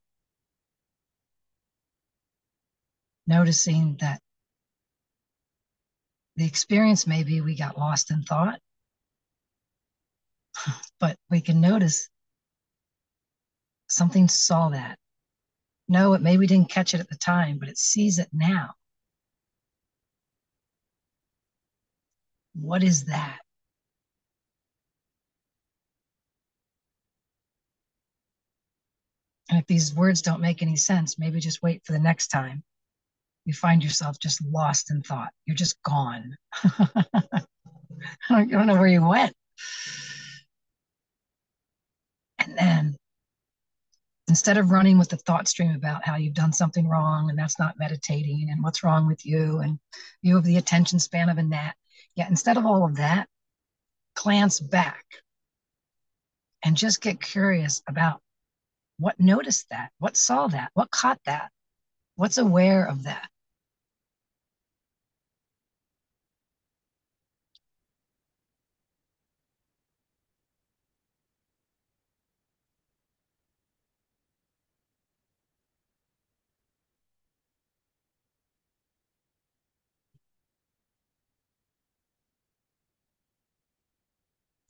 Noticing 3.28 3.98
that 4.00 4.22
the 6.38 6.46
experience 6.46 7.06
maybe 7.06 7.42
we 7.42 7.56
got 7.56 7.78
lost 7.78 8.10
in 8.10 8.24
thought, 8.24 8.60
but 11.00 11.18
we 11.30 11.42
can 11.42 11.60
notice 11.60 12.10
something 13.90 14.30
saw 14.30 14.70
that. 14.70 14.98
No, 15.88 16.14
it 16.14 16.22
maybe 16.22 16.48
didn't 16.48 16.70
catch 16.70 16.94
it 16.94 17.00
at 17.02 17.10
the 17.10 17.18
time, 17.18 17.60
but 17.60 17.70
it 17.70 17.78
sees 17.78 18.18
it 18.18 18.30
now. 18.32 18.74
What 22.60 22.84
is 22.84 23.06
that? 23.06 23.40
And 29.50 29.60
if 29.60 29.68
these 29.68 29.94
words 29.94 30.22
don't 30.22 30.42
make 30.42 30.62
any 30.62 30.76
sense, 30.76 31.20
maybe 31.20 31.40
just 31.40 31.62
wait 31.62 31.84
for 31.86 31.94
the 31.94 32.00
next 32.00 32.28
time 32.30 32.64
you 33.46 33.54
find 33.54 33.84
yourself 33.84 34.20
just 34.20 34.44
lost 34.44 34.92
in 34.92 35.04
thought. 35.04 35.32
You're 35.46 35.56
just 35.56 35.82
gone. 35.84 36.36
I 36.64 38.46
don't 38.46 38.68
know 38.68 38.76
where 38.76 38.88
you 38.88 39.08
went. 39.08 39.34
And 42.40 42.58
then 42.58 42.96
instead 44.28 44.58
of 44.58 44.72
running 44.72 44.98
with 44.98 45.10
the 45.10 45.18
thought 45.18 45.48
stream 45.48 45.76
about 45.76 46.04
how 46.04 46.16
you've 46.16 46.34
done 46.34 46.52
something 46.52 46.88
wrong 46.88 47.30
and 47.30 47.38
that's 47.38 47.60
not 47.60 47.78
meditating 47.78 48.50
and 48.50 48.64
what's 48.64 48.84
wrong 48.84 49.08
with 49.08 49.26
you 49.26 49.60
and 49.60 49.80
you 50.24 50.36
have 50.36 50.44
the 50.44 50.58
attention 50.58 51.00
span 51.00 51.30
of 51.30 51.38
a 51.38 51.44
gnat, 51.44 51.76
yeah, 52.16 52.28
instead 52.28 52.58
of 52.58 52.66
all 52.66 52.86
of 52.86 52.96
that, 52.98 53.28
glance 54.16 54.60
back 54.60 55.04
and 56.64 56.76
just 56.76 57.02
get 57.02 57.22
curious 57.22 57.82
about 57.88 58.22
what 58.98 59.20
noticed 59.20 59.70
that, 59.70 59.92
what 60.00 60.16
saw 60.18 60.48
that, 60.48 60.72
what 60.74 60.90
caught 60.92 61.20
that, 61.26 61.52
what's 62.16 62.38
aware 62.38 62.86
of 62.86 63.04
that. 63.04 63.30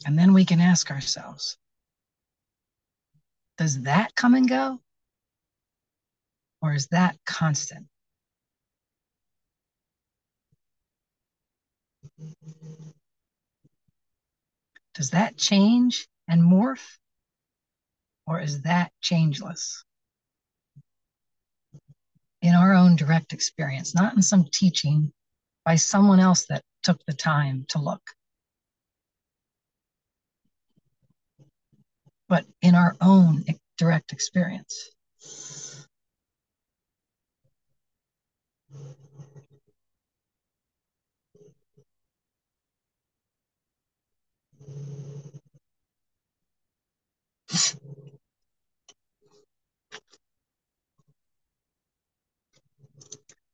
And 0.06 0.18
then 0.18 0.34
we 0.34 0.46
can 0.46 0.62
ask 0.62 0.92
ourselves 0.92 1.58
Does 3.58 3.82
that 3.82 4.16
come 4.16 4.36
and 4.36 4.48
go? 4.48 4.80
Or 6.62 6.74
is 6.74 6.88
that 6.88 7.18
constant? 7.26 7.88
Does 14.94 15.10
that 15.10 15.38
change 15.38 16.08
and 16.28 16.42
morph? 16.42 16.98
Or 18.28 18.40
is 18.40 18.62
that 18.62 18.92
changeless? 19.02 19.84
In 22.42 22.54
our 22.54 22.74
own 22.74 22.96
direct 22.96 23.34
experience, 23.34 23.94
not 23.96 24.16
in 24.16 24.22
some 24.22 24.46
teaching 24.52 25.12
by 25.66 25.76
someone 25.76 26.20
else 26.20 26.46
that 26.46 26.64
took 26.84 27.04
the 27.06 27.14
time 27.14 27.66
to 27.70 27.80
look. 27.80 28.15
But 32.28 32.46
in 32.62 32.76
our 32.76 32.96
own 33.02 33.44
direct 33.78 34.14
experience. 34.14 34.90
I 35.22 35.58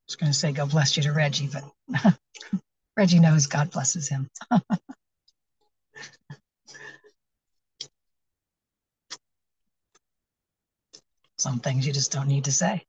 was 0.07 0.15
going 0.17 0.31
to 0.31 0.37
say, 0.37 0.51
God 0.51 0.71
bless 0.71 0.97
you 0.97 1.03
to 1.03 1.13
Reggie, 1.13 1.49
but 1.51 2.17
Reggie 2.97 3.19
knows 3.19 3.47
God 3.47 3.71
blesses 3.71 4.09
him. 4.09 4.29
Some 11.41 11.59
things 11.59 11.87
you 11.87 11.93
just 11.93 12.11
don't 12.11 12.27
need 12.27 12.45
to 12.45 12.51
say. 12.53 12.85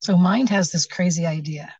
So 0.00 0.16
mind 0.16 0.50
has 0.50 0.72
this 0.72 0.86
crazy 0.86 1.26
idea 1.26 1.72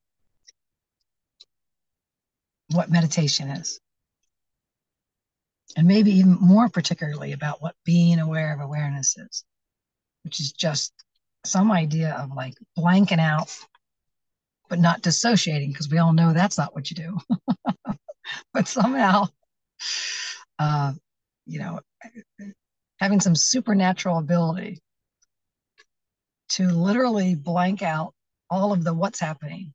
what 2.74 2.90
meditation 2.90 3.48
is. 3.48 3.80
And 5.76 5.86
maybe 5.86 6.12
even 6.12 6.36
more 6.40 6.68
particularly 6.68 7.32
about 7.32 7.62
what 7.62 7.74
being 7.84 8.18
aware 8.18 8.52
of 8.52 8.60
awareness 8.60 9.16
is, 9.16 9.44
which 10.24 10.40
is 10.40 10.52
just 10.52 10.92
some 11.44 11.72
idea 11.72 12.14
of 12.14 12.32
like 12.32 12.54
blanking 12.78 13.18
out, 13.18 13.56
but 14.68 14.78
not 14.78 15.02
dissociating, 15.02 15.72
because 15.72 15.90
we 15.90 15.98
all 15.98 16.12
know 16.12 16.32
that's 16.32 16.58
not 16.58 16.74
what 16.74 16.90
you 16.90 16.96
do. 16.96 17.18
but 18.52 18.68
somehow, 18.68 19.26
uh, 20.58 20.92
you 21.46 21.58
know, 21.58 21.80
having 22.98 23.20
some 23.20 23.34
supernatural 23.34 24.18
ability 24.18 24.80
to 26.50 26.68
literally 26.68 27.34
blank 27.34 27.82
out 27.82 28.14
all 28.50 28.72
of 28.72 28.84
the 28.84 28.92
what's 28.92 29.18
happening 29.18 29.72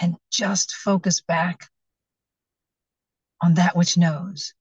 and 0.00 0.16
just 0.30 0.74
focus 0.74 1.20
back 1.20 1.68
on 3.42 3.54
that 3.54 3.76
which 3.76 3.96
knows 3.96 4.54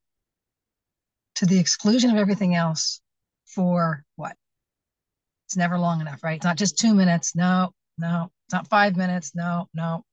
to 1.35 1.45
the 1.45 1.59
exclusion 1.59 2.09
of 2.09 2.17
everything 2.17 2.55
else 2.55 3.01
for 3.45 4.03
what? 4.15 4.35
It's 5.45 5.55
never 5.55 5.77
long 5.77 6.01
enough, 6.01 6.23
right? 6.23 6.35
It's 6.35 6.45
not 6.45 6.57
just 6.57 6.77
two 6.77 6.93
minutes. 6.93 7.35
No, 7.35 7.71
no. 7.97 8.31
It's 8.47 8.53
not 8.53 8.67
five 8.67 8.97
minutes. 8.97 9.33
No, 9.35 9.67
no. 9.73 10.03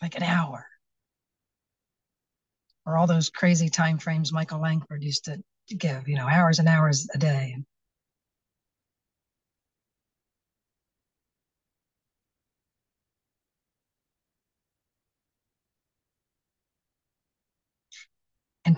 Like 0.00 0.16
an 0.16 0.22
hour. 0.22 0.66
Or 2.86 2.96
all 2.96 3.06
those 3.06 3.30
crazy 3.30 3.68
time 3.68 3.98
frames 3.98 4.32
Michael 4.32 4.60
Langford 4.60 5.02
used 5.02 5.24
to, 5.24 5.42
give, 5.76 6.06
you 6.06 6.14
know, 6.14 6.28
hours 6.28 6.60
and 6.60 6.68
hours 6.68 7.08
a 7.12 7.18
day. 7.18 7.56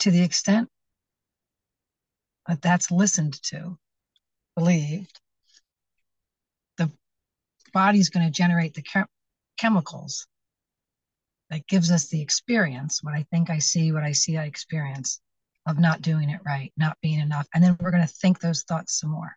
To 0.01 0.11
the 0.11 0.23
extent 0.23 0.69
that 2.47 2.61
that's 2.61 2.91
listened 2.91 3.43
to, 3.45 3.79
believed, 4.57 5.21
the 6.77 6.91
body's 7.73 8.11
going 8.11 8.27
to 8.27 8.33
generate 8.33 8.75
the 8.75 8.83
chem- 8.83 9.07
chemicals 9.59 10.27
that 11.51 11.67
gives 11.67 11.91
us 11.91 12.09
the 12.09 12.21
experience 12.21 13.03
what 13.03 13.15
I 13.15 13.27
think 13.31 13.51
I 13.51 13.59
see, 13.59 13.93
what 13.93 14.03
I 14.03 14.13
see, 14.13 14.37
I 14.37 14.45
experience 14.45 15.21
of 15.67 15.79
not 15.79 16.03
doing 16.03 16.31
it 16.31 16.41
right, 16.45 16.73
not 16.77 16.99
being 17.03 17.21
enough. 17.21 17.47
And 17.55 17.63
then 17.63 17.77
we're 17.81 17.91
going 17.91 18.07
to 18.07 18.13
think 18.13 18.41
those 18.41 18.63
thoughts 18.63 18.99
some 18.99 19.11
more. 19.11 19.37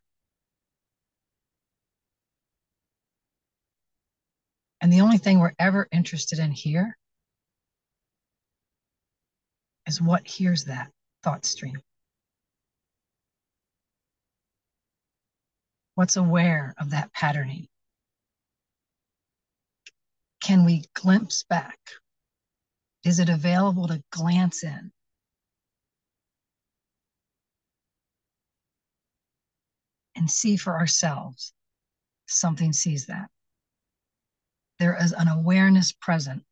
And 4.82 4.92
the 4.92 5.02
only 5.02 5.18
thing 5.18 5.40
we're 5.40 5.54
ever 5.60 5.88
interested 5.92 6.40
in 6.40 6.52
here 6.52 6.98
is 9.88 10.02
what 10.02 10.28
hears 10.28 10.66
that 10.66 10.92
thought 11.24 11.46
stream. 11.46 11.82
What's 15.96 16.16
aware 16.16 16.74
of 16.78 16.92
that 16.92 17.14
patterning? 17.14 17.68
Can 20.42 20.66
we 20.66 20.86
glimpse 20.96 21.44
back? 21.44 21.80
Is 23.04 23.20
it 23.20 23.30
available 23.30 23.88
to 23.88 24.04
glance 24.12 24.64
in? 24.64 24.92
And 30.16 30.30
see 30.30 30.58
for 30.58 30.78
ourselves. 30.78 31.54
Something 32.28 32.74
sees 32.74 33.08
that. 33.08 33.30
There 34.80 34.98
is 35.00 35.14
an 35.14 35.28
awareness 35.28 35.92
present, 35.92 36.44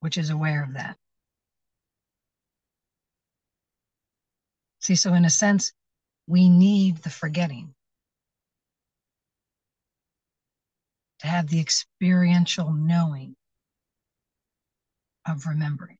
which 0.00 0.16
is 0.16 0.30
aware 0.30 0.62
of 0.62 0.74
that. 0.74 0.96
See, 4.84 4.96
so 4.96 5.14
in 5.14 5.24
a 5.24 5.30
sense, 5.30 5.72
we 6.26 6.50
need 6.50 6.98
the 6.98 7.08
forgetting 7.08 7.74
to 11.20 11.26
have 11.26 11.48
the 11.48 11.58
experiential 11.58 12.70
knowing 12.70 13.34
of 15.26 15.46
remembering. 15.46 15.96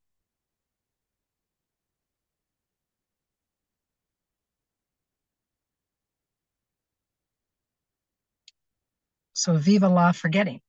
So, 9.32 9.56
viva 9.56 9.88
la 9.88 10.12
forgetting. 10.12 10.60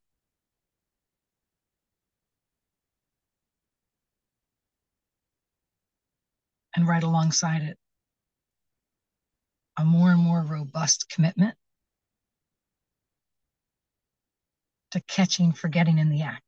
And 6.78 6.88
right 6.88 7.04
alongside 7.04 7.62
it, 7.62 7.78
a 9.77 9.85
more 9.85 10.11
and 10.11 10.19
more 10.19 10.41
robust 10.41 11.09
commitment 11.09 11.55
to 14.91 15.01
catching 15.01 15.51
forgetting 15.51 15.97
in 15.97 16.09
the 16.09 16.21
act. 16.21 16.43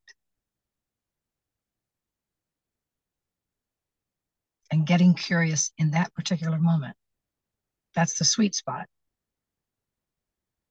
And 4.70 4.86
getting 4.86 5.14
curious 5.14 5.70
in 5.78 5.92
that 5.92 6.14
particular 6.14 6.58
moment. 6.58 6.96
That's 7.94 8.18
the 8.18 8.24
sweet 8.24 8.54
spot 8.54 8.86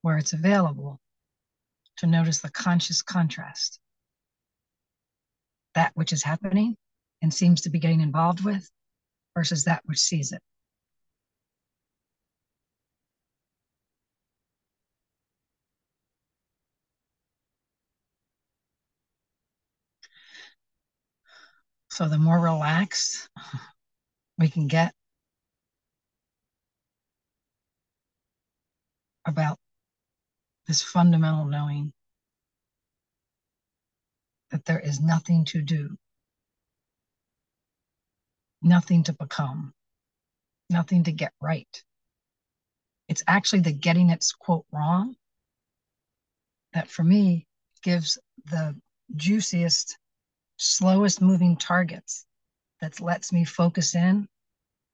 where 0.02 0.18
it's 0.18 0.32
available 0.32 1.00
to 1.98 2.06
notice 2.06 2.40
the 2.40 2.50
conscious 2.50 3.02
contrast. 3.02 3.80
That 5.74 5.92
which 5.94 6.12
is 6.12 6.22
happening 6.22 6.76
and 7.22 7.32
seems 7.34 7.62
to 7.62 7.70
be 7.70 7.78
getting 7.78 8.00
involved 8.00 8.44
with 8.44 8.68
versus 9.34 9.64
that 9.64 9.82
which 9.84 9.98
sees 9.98 10.32
it. 10.32 10.40
So 21.98 22.08
the 22.08 22.16
more 22.16 22.38
relaxed 22.38 23.28
we 24.38 24.48
can 24.48 24.68
get 24.68 24.94
about 29.24 29.58
this 30.68 30.80
fundamental 30.80 31.46
knowing 31.46 31.92
that 34.52 34.64
there 34.64 34.78
is 34.78 35.00
nothing 35.00 35.44
to 35.46 35.60
do, 35.60 35.96
nothing 38.62 39.02
to 39.02 39.12
become, 39.12 39.74
nothing 40.70 41.02
to 41.02 41.10
get 41.10 41.32
right. 41.40 41.82
It's 43.08 43.24
actually 43.26 43.62
the 43.62 43.72
getting 43.72 44.10
its 44.10 44.30
quote 44.30 44.66
wrong 44.70 45.16
that 46.74 46.88
for 46.88 47.02
me 47.02 47.48
gives 47.82 48.18
the 48.44 48.80
juiciest 49.16 49.98
slowest 50.58 51.22
moving 51.22 51.56
targets 51.56 52.26
that 52.80 53.00
lets 53.00 53.32
me 53.32 53.44
focus 53.44 53.94
in 53.94 54.28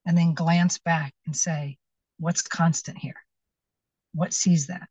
and 0.06 0.16
then 0.16 0.34
glance 0.34 0.78
back 0.78 1.12
and 1.26 1.36
say, 1.36 1.78
what's 2.18 2.42
constant 2.42 2.98
here? 2.98 3.16
What 4.12 4.32
sees 4.32 4.68
that? 4.68 4.88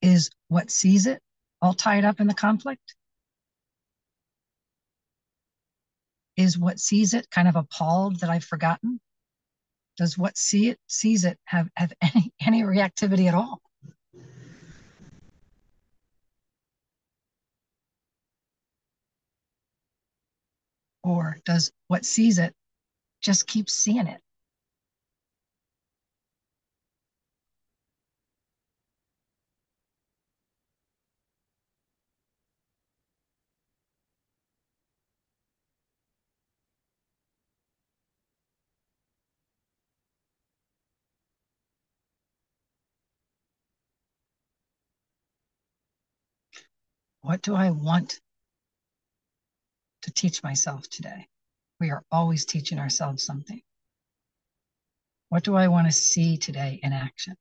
Is 0.00 0.30
what 0.48 0.70
sees 0.70 1.06
it 1.06 1.20
all 1.60 1.74
tied 1.74 2.04
up 2.04 2.20
in 2.20 2.26
the 2.26 2.34
conflict? 2.34 2.94
Is 6.36 6.58
what 6.58 6.78
sees 6.78 7.14
it 7.14 7.28
kind 7.30 7.48
of 7.48 7.56
appalled 7.56 8.20
that 8.20 8.30
I've 8.30 8.44
forgotten? 8.44 9.00
Does 9.96 10.18
what 10.18 10.36
see 10.36 10.68
it 10.68 10.78
sees 10.86 11.24
it 11.24 11.38
have, 11.44 11.68
have 11.74 11.92
any, 12.00 12.32
any 12.40 12.62
reactivity 12.62 13.26
at 13.26 13.34
all? 13.34 13.62
Or 21.06 21.38
does 21.46 21.72
what 21.88 22.04
sees 22.04 22.38
it 22.38 22.54
just 23.22 23.46
keep 23.46 23.70
seeing 23.70 24.08
it? 24.08 24.20
What 47.20 47.42
do 47.42 47.54
I 47.54 47.70
want 47.70 48.20
to 50.06 50.12
teach 50.12 50.42
myself 50.44 50.88
today? 50.88 51.26
We 51.80 51.90
are 51.90 52.02
always 52.12 52.44
teaching 52.44 52.78
ourselves 52.78 53.24
something. 53.24 53.60
What 55.30 55.42
do 55.42 55.56
I 55.56 55.66
want 55.66 55.88
to 55.88 55.92
see 55.92 56.36
today 56.36 56.78
in 56.80 56.92
action? 56.92 57.36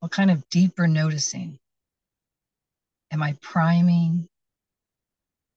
What 0.00 0.12
kind 0.12 0.30
of 0.30 0.48
deeper 0.48 0.86
noticing 0.86 1.58
am 3.10 3.22
I 3.22 3.36
priming 3.42 4.26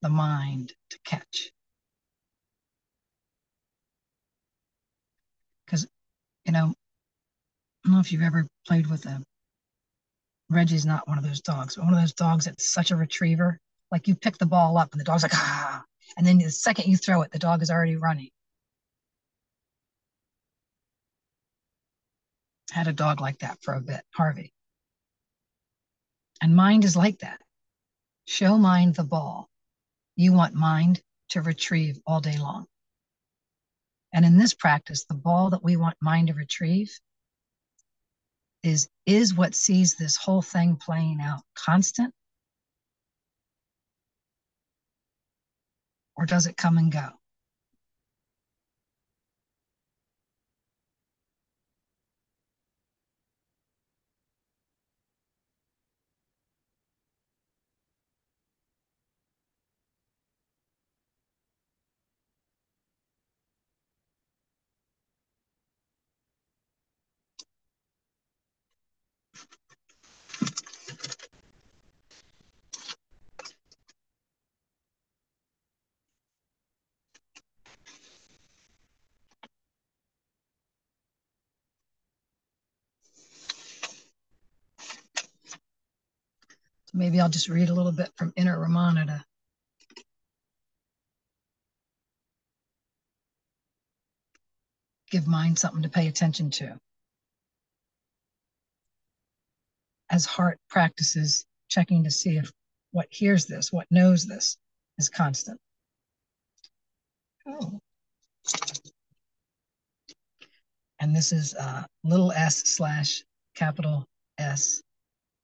the 0.01 0.09
mind 0.09 0.73
to 0.89 0.99
catch? 1.05 1.49
Because, 5.65 5.87
you 6.45 6.51
know, 6.51 6.73
I 7.85 7.87
don't 7.87 7.93
know 7.93 7.99
if 7.99 8.11
you've 8.11 8.21
ever 8.21 8.47
played 8.65 8.87
with 8.87 9.05
a 9.05 9.23
Reggie's 10.49 10.85
not 10.85 11.07
one 11.07 11.17
of 11.17 11.23
those 11.23 11.41
dogs, 11.41 11.75
but 11.75 11.85
one 11.85 11.93
of 11.93 11.99
those 11.99 12.13
dogs 12.13 12.45
that's 12.45 12.71
such 12.71 12.91
a 12.91 12.95
retriever. 12.95 13.59
Like 13.91 14.07
you 14.07 14.15
pick 14.15 14.37
the 14.37 14.45
ball 14.45 14.77
up 14.77 14.91
and 14.91 14.99
the 14.99 15.05
dog's 15.05 15.23
like, 15.23 15.35
ah. 15.35 15.83
And 16.17 16.25
then 16.25 16.37
the 16.37 16.49
second 16.49 16.89
you 16.89 16.97
throw 16.97 17.21
it, 17.21 17.31
the 17.31 17.39
dog 17.39 17.61
is 17.61 17.69
already 17.69 17.95
running. 17.95 18.29
Had 22.71 22.87
a 22.87 22.93
dog 22.93 23.21
like 23.21 23.39
that 23.39 23.61
for 23.61 23.73
a 23.73 23.81
bit, 23.81 24.01
Harvey. 24.13 24.53
And 26.41 26.55
mind 26.55 26.85
is 26.85 26.95
like 26.95 27.19
that. 27.19 27.41
Show 28.25 28.57
mind 28.57 28.95
the 28.95 29.03
ball. 29.03 29.49
You 30.15 30.33
want 30.33 30.53
mind 30.53 31.01
to 31.29 31.41
retrieve 31.41 31.99
all 32.05 32.19
day 32.19 32.37
long. 32.37 32.67
And 34.13 34.25
in 34.25 34.37
this 34.37 34.53
practice, 34.53 35.05
the 35.05 35.13
ball 35.13 35.51
that 35.51 35.63
we 35.63 35.77
want 35.77 35.97
mind 36.01 36.27
to 36.27 36.33
retrieve 36.33 36.97
is 38.63 38.89
is 39.05 39.33
what 39.35 39.55
sees 39.55 39.95
this 39.95 40.17
whole 40.17 40.41
thing 40.41 40.77
playing 40.77 41.19
out 41.21 41.41
constant? 41.55 42.13
Or 46.15 46.25
does 46.25 46.47
it 46.47 46.57
come 46.57 46.77
and 46.77 46.91
go 46.91 47.09
maybe 86.97 87.21
I'll 87.21 87.29
just 87.29 87.49
read 87.49 87.69
a 87.69 87.73
little 87.73 87.91
bit 87.91 88.11
from 88.17 88.33
Inner 88.35 88.57
Ramana 88.57 89.23
give 95.09 95.27
mind 95.27 95.57
something 95.57 95.83
to 95.83 95.89
pay 95.89 96.07
attention 96.07 96.49
to. 96.51 96.77
As 100.09 100.25
heart 100.25 100.59
practices 100.69 101.45
checking 101.69 102.03
to 102.03 102.11
see 102.11 102.37
if 102.37 102.51
what 102.91 103.07
hears 103.09 103.45
this, 103.45 103.71
what 103.71 103.87
knows 103.91 104.25
this, 104.25 104.57
is 104.97 105.09
constant. 105.09 105.59
Oh. 107.47 107.79
And 110.99 111.15
this 111.15 111.31
is 111.31 111.53
uh, 111.55 111.83
little 112.03 112.31
s 112.31 112.63
slash 112.75 113.23
capital 113.55 114.05
S 114.37 114.81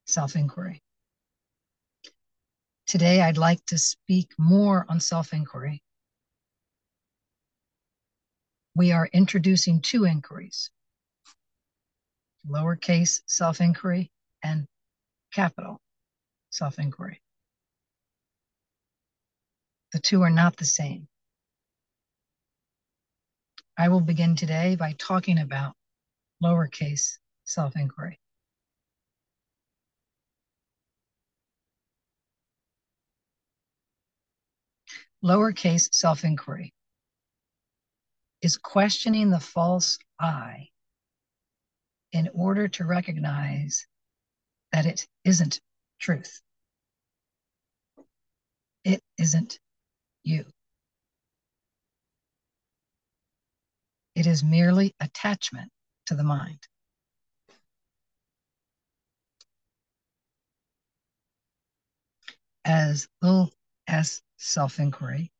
self 0.07 0.35
inquiry. 0.35 0.81
Today, 2.85 3.21
I'd 3.21 3.37
like 3.37 3.65
to 3.67 3.77
speak 3.77 4.33
more 4.37 4.85
on 4.89 4.99
self 4.99 5.33
inquiry. 5.33 5.81
We 8.75 8.91
are 8.91 9.09
introducing 9.13 9.81
two 9.81 10.05
inquiries 10.05 10.71
lowercase 12.47 13.21
self 13.25 13.61
inquiry 13.61 14.11
and 14.43 14.65
capital 15.33 15.79
self 16.49 16.79
inquiry. 16.79 17.21
The 19.93 19.99
two 19.99 20.21
are 20.23 20.29
not 20.29 20.57
the 20.57 20.65
same. 20.65 21.07
I 23.77 23.89
will 23.89 24.01
begin 24.01 24.35
today 24.35 24.75
by 24.75 24.93
talking 24.97 25.39
about 25.39 25.73
lowercase 26.43 27.17
self 27.45 27.75
inquiry. 27.75 28.19
Lowercase 35.23 35.93
self 35.93 36.23
inquiry 36.25 36.73
is 38.41 38.57
questioning 38.57 39.29
the 39.29 39.39
false 39.39 39.97
I 40.19 40.67
in 42.11 42.29
order 42.33 42.67
to 42.67 42.85
recognize 42.85 43.87
that 44.73 44.85
it 44.85 45.07
isn't 45.23 45.61
truth. 45.99 46.41
It 48.83 49.01
isn't 49.17 49.59
you. 50.23 50.45
It 54.15 54.27
is 54.27 54.43
merely 54.43 54.93
attachment 54.99 55.71
to 56.07 56.15
the 56.15 56.23
mind. 56.23 56.59
As 62.65 63.07
little 63.21 63.51
s 63.87 64.21
self 64.43 64.79
inquiry 64.79 65.31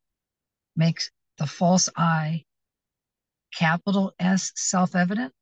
makes 0.76 1.12
the 1.38 1.46
false 1.46 1.90
I 1.96 2.46
capital 3.54 4.14
S 4.20 4.52
self 4.56 4.96
evident, 4.96 5.34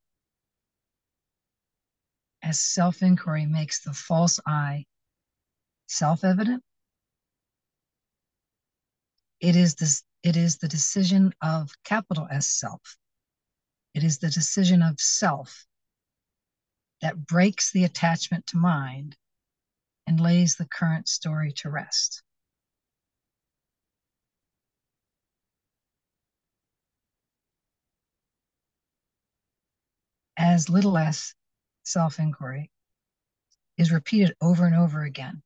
as 2.42 2.60
self 2.60 3.02
inquiry 3.02 3.46
makes 3.46 3.80
the 3.80 3.92
false 3.94 4.40
I 4.44 4.86
self 5.86 6.24
evident, 6.24 6.62
it 9.40 9.56
is 9.56 9.76
this 9.76 10.02
it 10.22 10.36
is 10.36 10.58
the 10.58 10.68
decision 10.68 11.32
of 11.40 11.70
capital 11.84 12.28
S 12.30 12.48
self. 12.48 12.96
It 13.94 14.04
is 14.04 14.18
the 14.18 14.30
decision 14.30 14.82
of 14.82 15.00
self 15.00 15.66
that 17.00 17.26
breaks 17.26 17.72
the 17.72 17.84
attachment 17.84 18.46
to 18.48 18.56
mind 18.56 19.16
and 20.06 20.20
lays 20.20 20.56
the 20.56 20.66
current 20.66 21.08
story 21.08 21.52
to 21.52 21.70
rest. 21.70 22.22
As 30.42 30.68
little 30.68 30.98
as 30.98 31.34
self 31.84 32.18
inquiry 32.18 32.68
is 33.78 33.92
repeated 33.92 34.34
over 34.40 34.66
and 34.66 34.74
over 34.74 35.04
again. 35.04 35.40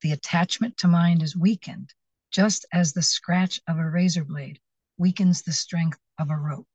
The 0.00 0.12
attachment 0.12 0.78
to 0.78 0.88
mind 0.88 1.22
is 1.22 1.36
weakened, 1.36 1.92
just 2.30 2.64
as 2.72 2.94
the 2.94 3.02
scratch 3.02 3.60
of 3.68 3.76
a 3.76 3.88
razor 3.88 4.24
blade 4.24 4.60
weakens 4.96 5.42
the 5.42 5.52
strength 5.52 5.98
of 6.18 6.30
a 6.30 6.36
rope. 6.36 6.66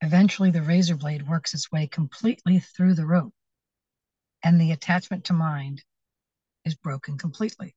Eventually, 0.00 0.50
the 0.50 0.62
razor 0.62 0.96
blade 0.96 1.28
works 1.28 1.52
its 1.52 1.70
way 1.70 1.86
completely 1.86 2.60
through 2.60 2.94
the 2.94 3.06
rope, 3.06 3.34
and 4.42 4.58
the 4.58 4.72
attachment 4.72 5.26
to 5.26 5.34
mind 5.34 5.84
is 6.64 6.74
broken 6.74 7.18
completely. 7.18 7.76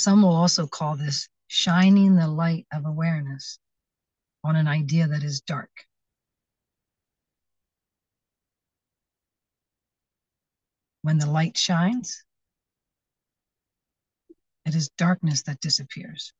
Some 0.00 0.22
will 0.22 0.34
also 0.34 0.66
call 0.66 0.96
this 0.96 1.28
shining 1.48 2.14
the 2.14 2.26
light 2.26 2.66
of 2.72 2.86
awareness 2.86 3.58
on 4.42 4.56
an 4.56 4.66
idea 4.66 5.06
that 5.08 5.22
is 5.22 5.42
dark. 5.42 5.68
When 11.02 11.18
the 11.18 11.30
light 11.30 11.58
shines, 11.58 12.24
it 14.64 14.74
is 14.74 14.88
darkness 14.96 15.42
that 15.42 15.60
disappears. 15.60 16.32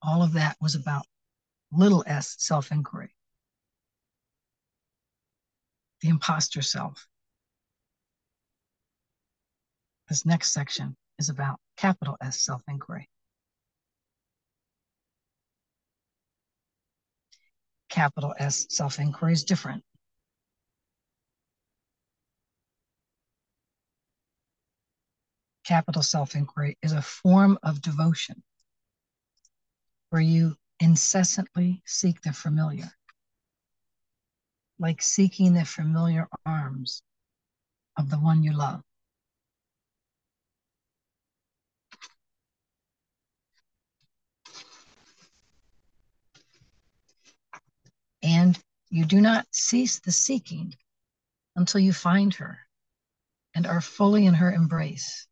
All 0.00 0.22
of 0.22 0.32
that 0.32 0.56
was 0.62 0.74
about 0.74 1.04
little 1.72 2.04
s 2.06 2.36
self 2.38 2.72
inquiry. 2.72 3.14
the 6.00 6.08
imposter 6.08 6.62
self. 6.62 7.06
This 10.08 10.26
next 10.26 10.52
section 10.52 10.96
is 11.18 11.28
about 11.28 11.60
capital 11.76 12.16
S 12.20 12.40
self 12.40 12.62
inquiry. 12.68 13.08
Capital 17.90 18.34
S 18.38 18.66
self 18.70 18.98
inquiry 18.98 19.32
is 19.32 19.44
different. 19.44 19.84
Capital 25.64 26.02
self 26.02 26.34
inquiry 26.34 26.78
is 26.82 26.92
a 26.92 27.02
form 27.02 27.58
of 27.62 27.82
devotion 27.82 28.42
where 30.08 30.22
you 30.22 30.56
incessantly 30.80 31.82
seek 31.84 32.22
the 32.22 32.32
familiar, 32.32 32.90
like 34.78 35.02
seeking 35.02 35.52
the 35.52 35.64
familiar 35.64 36.26
arms 36.46 37.02
of 37.96 38.08
the 38.10 38.18
one 38.18 38.42
you 38.42 38.56
love. 38.56 38.82
And 48.22 48.58
you 48.90 49.04
do 49.04 49.20
not 49.20 49.46
cease 49.50 50.00
the 50.00 50.12
seeking 50.12 50.74
until 51.56 51.80
you 51.80 51.92
find 51.92 52.34
her 52.34 52.58
and 53.54 53.66
are 53.66 53.80
fully 53.80 54.26
in 54.26 54.34
her 54.34 54.52
embrace, 54.52 55.26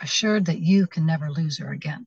assured 0.00 0.46
that 0.46 0.58
you 0.58 0.86
can 0.86 1.06
never 1.06 1.30
lose 1.30 1.58
her 1.58 1.70
again. 1.70 2.06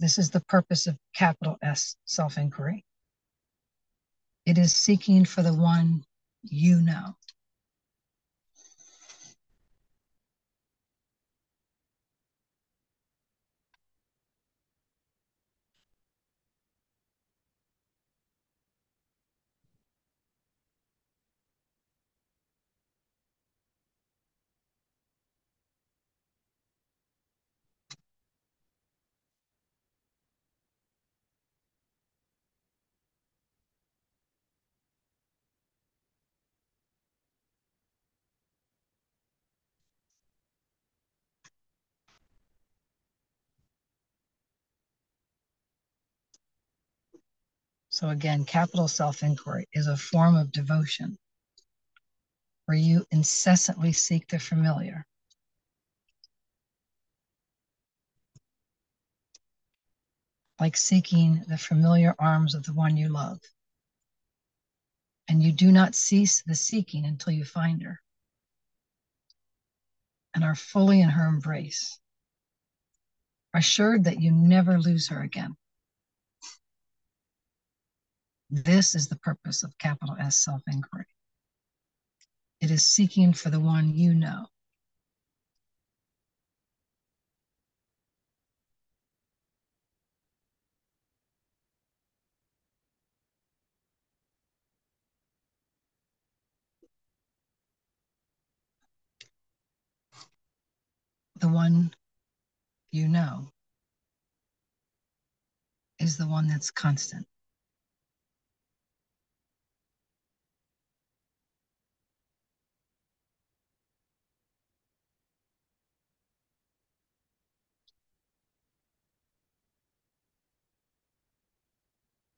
This 0.00 0.18
is 0.18 0.30
the 0.30 0.40
purpose 0.42 0.86
of 0.86 0.98
capital 1.14 1.58
S 1.62 1.96
self 2.06 2.38
inquiry. 2.38 2.84
It 4.46 4.58
is 4.58 4.74
seeking 4.74 5.24
for 5.24 5.42
the 5.42 5.54
one 5.54 6.04
you 6.42 6.82
know. 6.82 7.16
So, 47.98 48.10
again, 48.10 48.44
capital 48.44 48.86
self 48.86 49.24
inquiry 49.24 49.66
is 49.72 49.88
a 49.88 49.96
form 49.96 50.36
of 50.36 50.52
devotion 50.52 51.18
where 52.66 52.78
you 52.78 53.04
incessantly 53.10 53.92
seek 53.92 54.28
the 54.28 54.38
familiar. 54.38 55.04
Like 60.60 60.76
seeking 60.76 61.42
the 61.48 61.58
familiar 61.58 62.14
arms 62.20 62.54
of 62.54 62.62
the 62.62 62.72
one 62.72 62.96
you 62.96 63.08
love. 63.08 63.40
And 65.26 65.42
you 65.42 65.50
do 65.50 65.72
not 65.72 65.96
cease 65.96 66.42
the 66.42 66.54
seeking 66.54 67.04
until 67.04 67.32
you 67.32 67.44
find 67.44 67.82
her 67.82 68.00
and 70.34 70.44
are 70.44 70.54
fully 70.54 71.00
in 71.00 71.08
her 71.08 71.26
embrace, 71.26 71.98
assured 73.52 74.04
that 74.04 74.20
you 74.20 74.30
never 74.30 74.78
lose 74.78 75.08
her 75.08 75.20
again. 75.20 75.56
This 78.50 78.94
is 78.94 79.08
the 79.08 79.16
purpose 79.16 79.62
of 79.62 79.76
capital 79.78 80.16
S 80.18 80.38
self 80.38 80.62
inquiry. 80.68 81.06
It 82.60 82.70
is 82.70 82.84
seeking 82.84 83.32
for 83.34 83.50
the 83.50 83.60
one 83.60 83.94
you 83.94 84.14
know. 84.14 84.46
The 101.36 101.48
one 101.48 101.94
you 102.92 103.08
know 103.08 103.52
is 106.00 106.16
the 106.16 106.26
one 106.26 106.48
that's 106.48 106.70
constant. 106.70 107.26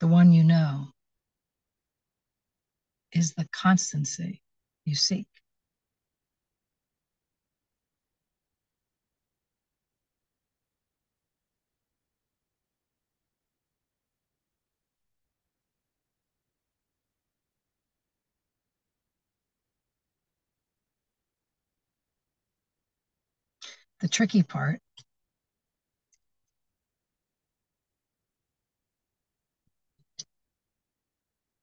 The 0.01 0.07
one 0.07 0.33
you 0.33 0.43
know, 0.43 0.87
is 3.13 3.33
the 3.35 3.47
constancy 3.53 4.41
you 4.83 4.95
seek. 4.95 5.27
The 23.99 24.07
tricky 24.07 24.41
part 24.41 24.81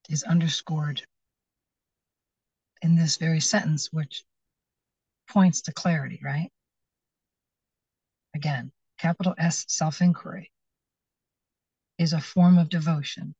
is 0.08 0.22
underscored 0.24 1.02
in 2.82 2.94
this 2.96 3.16
very 3.16 3.40
sentence, 3.40 3.92
which 3.92 4.24
points 5.28 5.62
to 5.62 5.72
clarity, 5.72 6.20
right? 6.22 6.50
Again, 8.34 8.72
capital 8.98 9.34
S 9.38 9.64
self 9.68 10.00
inquiry 10.00 10.52
is 11.98 12.12
a 12.12 12.20
form 12.20 12.58
of 12.58 12.68
devotion 12.68 13.34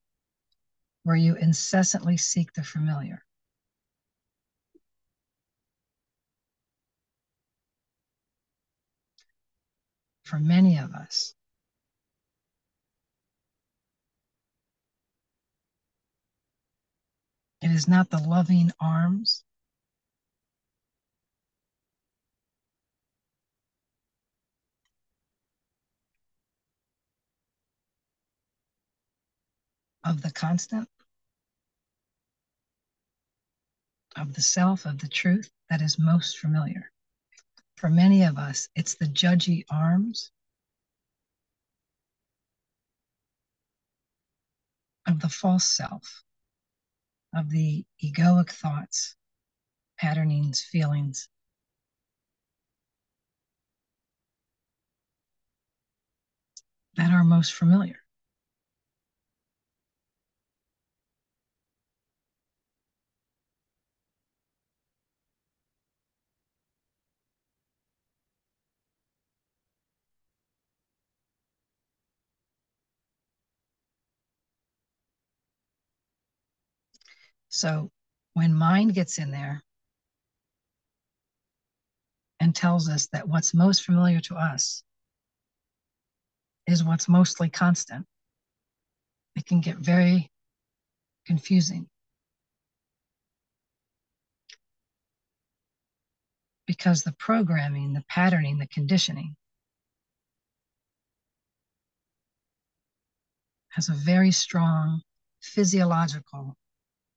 where 1.04 1.16
you 1.16 1.36
incessantly 1.36 2.16
seek 2.16 2.52
the 2.52 2.62
familiar. 2.62 3.24
For 10.24 10.38
many 10.38 10.76
of 10.78 10.92
us, 10.92 11.34
It 17.60 17.72
is 17.72 17.88
not 17.88 18.10
the 18.10 18.18
loving 18.18 18.72
arms. 18.80 19.42
Of 30.04 30.22
the 30.22 30.30
constant, 30.30 30.88
of 34.16 34.34
the 34.34 34.40
self, 34.40 34.86
of 34.86 34.98
the 34.98 35.08
truth 35.08 35.50
that 35.68 35.82
is 35.82 35.98
most 35.98 36.38
familiar. 36.38 36.90
For 37.76 37.90
many 37.90 38.22
of 38.22 38.38
us, 38.38 38.68
it's 38.74 38.94
the 38.94 39.06
judgy 39.06 39.64
arms. 39.68 40.30
Of 45.06 45.20
the 45.20 45.28
false 45.28 45.64
self 45.64 46.24
of 47.38 47.50
the 47.50 47.84
egoic 48.02 48.50
thoughts, 48.50 49.14
patternings, 49.98 50.60
feelings. 50.60 51.28
That 56.96 57.12
are 57.12 57.22
most 57.22 57.52
familiar. 57.54 58.02
So 77.48 77.90
when 78.34 78.54
mind 78.54 78.94
gets 78.94 79.18
in 79.18 79.30
there 79.30 79.62
and 82.40 82.54
tells 82.54 82.88
us 82.88 83.08
that 83.12 83.28
what's 83.28 83.54
most 83.54 83.84
familiar 83.84 84.20
to 84.20 84.36
us 84.36 84.82
is 86.66 86.84
what's 86.84 87.08
mostly 87.08 87.48
constant, 87.48 88.06
it 89.34 89.46
can 89.46 89.60
get 89.60 89.76
very 89.78 90.30
confusing. 91.26 91.88
Because 96.66 97.02
the 97.02 97.12
programming, 97.12 97.94
the 97.94 98.04
patterning, 98.08 98.58
the 98.58 98.68
conditioning 98.68 99.34
has 103.70 103.88
a 103.88 103.94
very 103.94 104.30
strong 104.30 105.00
physiological 105.40 106.56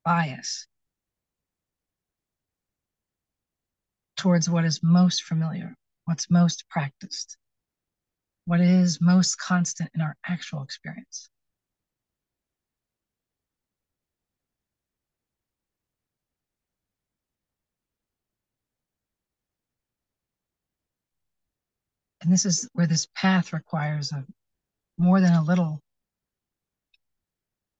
bias 0.04 0.68
towards 4.18 4.49
what 4.49 4.66
is 4.66 4.82
most 4.84 5.24
familiar, 5.24 5.76
what's 6.06 6.30
most 6.30 6.68
practiced, 6.70 7.38
what 8.45 8.60
is 8.60 9.02
most 9.02 9.38
constant 9.39 9.89
in 9.95 10.02
our 10.02 10.16
actual 10.28 10.64
experience. 10.64 11.30
And 22.22 22.32
this 22.32 22.45
is 22.45 22.70
where 22.74 22.88
this 22.88 23.08
path 23.16 23.54
requires 23.54 24.12
a 24.12 24.26
more 24.97 25.20
than 25.22 25.34
a 25.34 25.43
little 25.43 25.82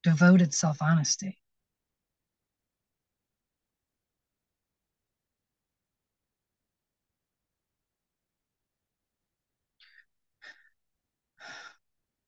devoted 0.04 0.54
self 0.54 0.82
honesty. 0.82 1.41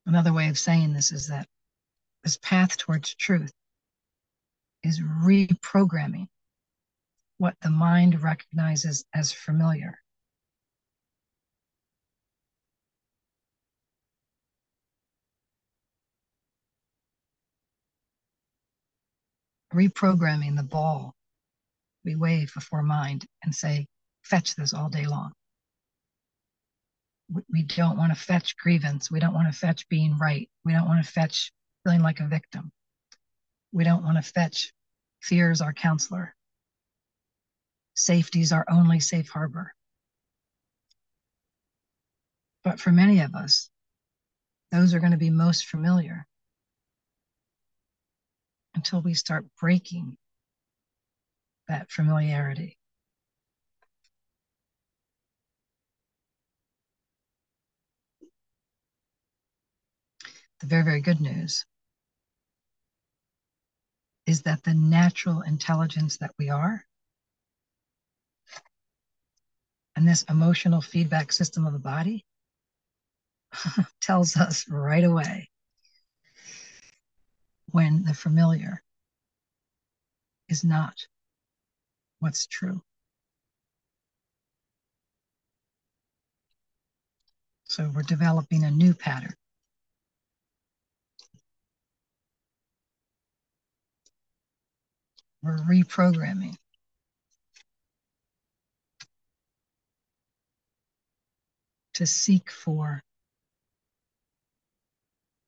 Another 0.05 0.33
way 0.33 0.49
of 0.49 0.59
saying 0.59 0.93
this 0.93 1.11
is 1.11 1.27
that 1.27 1.47
this 2.23 2.37
path 2.37 2.77
towards 2.77 3.15
truth 3.15 3.51
is 4.83 5.01
reprogramming 5.01 6.27
what 7.37 7.55
the 7.61 7.69
mind 7.69 8.21
recognizes 8.21 9.05
as 9.13 9.31
familiar. 9.31 9.97
Reprogramming 19.73 20.55
the 20.55 20.63
ball 20.63 21.15
we 22.05 22.15
wave 22.15 22.53
before 22.53 22.83
mind 22.83 23.25
and 23.43 23.55
say, 23.55 23.87
fetch 24.23 24.55
this 24.55 24.73
all 24.73 24.89
day 24.89 25.05
long 25.05 25.31
we 27.51 27.63
don't 27.63 27.97
want 27.97 28.13
to 28.13 28.19
fetch 28.19 28.57
grievance. 28.57 29.09
We 29.09 29.19
don't 29.19 29.33
want 29.33 29.51
to 29.51 29.57
fetch 29.57 29.87
being 29.89 30.17
right. 30.17 30.49
We 30.65 30.73
don't 30.73 30.87
want 30.87 31.03
to 31.03 31.11
fetch 31.11 31.51
feeling 31.83 32.01
like 32.01 32.19
a 32.19 32.27
victim. 32.27 32.71
We 33.71 33.83
don't 33.83 34.03
want 34.03 34.17
to 34.17 34.31
fetch 34.31 34.71
fear 35.21 35.51
as 35.51 35.61
our 35.61 35.73
counselor. 35.73 36.35
Safety 37.95 38.41
is 38.41 38.51
our 38.51 38.65
only 38.69 38.99
safe 38.99 39.29
harbor. 39.29 39.73
But 42.63 42.79
for 42.79 42.91
many 42.91 43.19
of 43.21 43.35
us, 43.35 43.69
those 44.71 44.93
are 44.93 44.99
going 44.99 45.11
to 45.11 45.17
be 45.17 45.29
most 45.29 45.65
familiar 45.65 46.25
until 48.75 49.01
we 49.01 49.13
start 49.13 49.45
breaking 49.59 50.17
that 51.67 51.91
familiarity. 51.91 52.77
The 60.63 60.69
very, 60.69 60.83
very 60.83 61.01
good 61.01 61.19
news 61.19 61.65
is 64.25 64.43
that 64.43 64.63
the 64.63 64.73
natural 64.73 65.41
intelligence 65.41 66.17
that 66.17 66.31
we 66.39 66.49
are 66.49 66.85
and 69.97 70.07
this 70.07 70.23
emotional 70.29 70.79
feedback 70.79 71.33
system 71.33 71.67
of 71.67 71.73
the 71.73 71.79
body 71.79 72.25
tells 74.01 74.37
us 74.37 74.65
right 74.69 75.03
away 75.03 75.49
when 77.71 78.05
the 78.05 78.13
familiar 78.13 78.81
is 80.47 80.63
not 80.63 80.95
what's 82.19 82.47
true. 82.47 82.81
So 87.65 87.91
we're 87.93 88.03
developing 88.03 88.63
a 88.63 88.71
new 88.71 88.93
pattern. 88.93 89.33
We're 95.43 95.57
reprogramming. 95.57 96.55
To 101.95 102.07
seek 102.07 102.49
for 102.49 103.03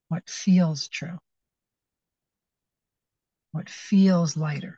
what 0.10 0.30
feels 0.30 0.90
true, 0.90 1.18
what 3.54 3.70
feels 3.70 4.38
lighter, 4.38 4.78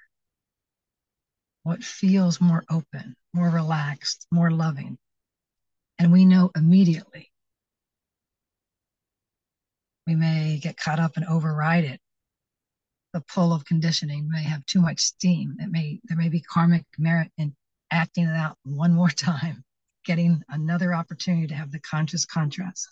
what 1.63 1.83
feels 1.83 2.39
more 2.39 2.63
open, 2.69 3.15
more 3.33 3.49
relaxed, 3.49 4.27
more 4.31 4.51
loving. 4.51 4.97
And 5.99 6.11
we 6.13 6.25
know 6.25 6.51
immediately. 6.55 7.31
We 10.05 10.15
may 10.15 10.59
get 10.59 10.77
caught 10.77 10.99
up 10.99 11.17
and 11.17 11.25
override 11.25 11.83
it 11.83 11.99
the 13.13 13.21
pull 13.21 13.53
of 13.53 13.65
conditioning 13.65 14.29
may 14.29 14.43
have 14.43 14.65
too 14.65 14.81
much 14.81 14.99
steam. 14.99 15.55
It 15.59 15.71
may 15.71 15.99
there 16.05 16.17
may 16.17 16.29
be 16.29 16.41
karmic 16.41 16.85
merit 16.97 17.31
in 17.37 17.55
acting 17.91 18.25
it 18.25 18.35
out 18.35 18.57
one 18.63 18.93
more 18.93 19.09
time, 19.09 19.63
getting 20.05 20.43
another 20.49 20.93
opportunity 20.93 21.47
to 21.47 21.55
have 21.55 21.71
the 21.71 21.79
conscious 21.79 22.25
contrast. 22.25 22.87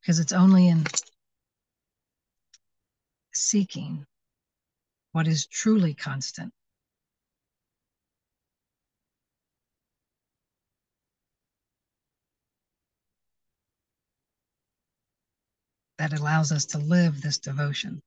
Because 0.00 0.18
it's 0.18 0.32
only 0.32 0.68
in 0.68 0.84
seeking 3.34 4.06
what 5.12 5.28
is 5.28 5.46
truly 5.46 5.94
constant. 5.94 6.52
That 15.98 16.12
allows 16.12 16.50
us 16.50 16.64
to 16.66 16.78
live 16.78 17.22
this 17.22 17.38
devotion. 17.38 18.02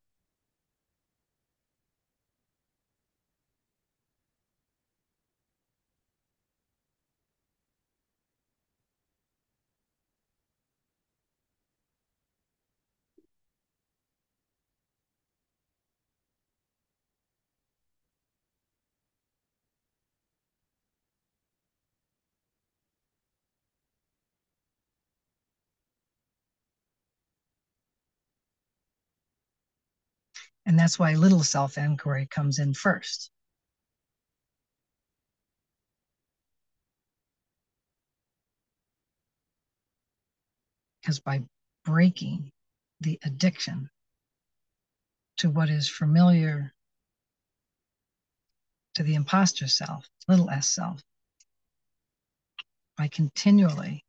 And 30.67 30.77
that's 30.77 30.99
why 30.99 31.13
little 31.13 31.43
self 31.43 31.77
inquiry 31.77 32.27
comes 32.29 32.59
in 32.59 32.73
first. 32.73 33.31
Because 41.01 41.21
by 41.21 41.41
breaking 41.85 42.51
the 42.99 43.17
addiction 43.23 43.89
to 45.37 45.49
what 45.49 45.69
is 45.69 45.87
familiar 45.87 46.73
to 48.95 49.03
the 49.03 49.15
imposter 49.15 49.69
self, 49.69 50.09
little 50.27 50.49
s 50.49 50.67
self, 50.67 51.01
by 52.97 53.07
continually 53.07 54.03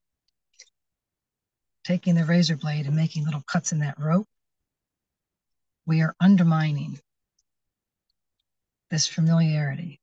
taking 1.84 2.16
the 2.16 2.24
razor 2.24 2.56
blade 2.56 2.86
and 2.86 2.96
making 2.96 3.24
little 3.24 3.42
cuts 3.42 3.70
in 3.70 3.78
that 3.78 4.00
rope, 4.00 4.26
we 5.88 6.02
are 6.02 6.14
undermining 6.20 7.00
this 8.90 9.08
familiarity. 9.08 9.98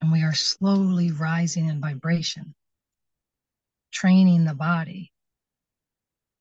And 0.00 0.10
we 0.10 0.24
are 0.24 0.34
slowly 0.34 1.12
rising 1.12 1.68
in 1.68 1.80
vibration, 1.80 2.52
training 3.92 4.44
the 4.44 4.54
body 4.54 5.12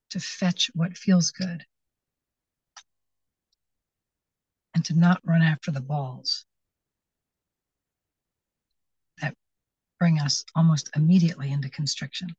to 0.10 0.20
fetch 0.20 0.72
what 0.74 0.98
feels 0.98 1.30
good 1.30 1.64
and 4.74 4.84
to 4.86 4.98
not 4.98 5.22
run 5.24 5.44
after 5.44 5.70
the 5.70 5.82
balls 5.82 6.46
that 9.22 9.36
bring 10.00 10.20
us 10.20 10.44
almost 10.56 10.90
immediately 10.96 11.52
into 11.52 11.70
constriction. 11.70 12.34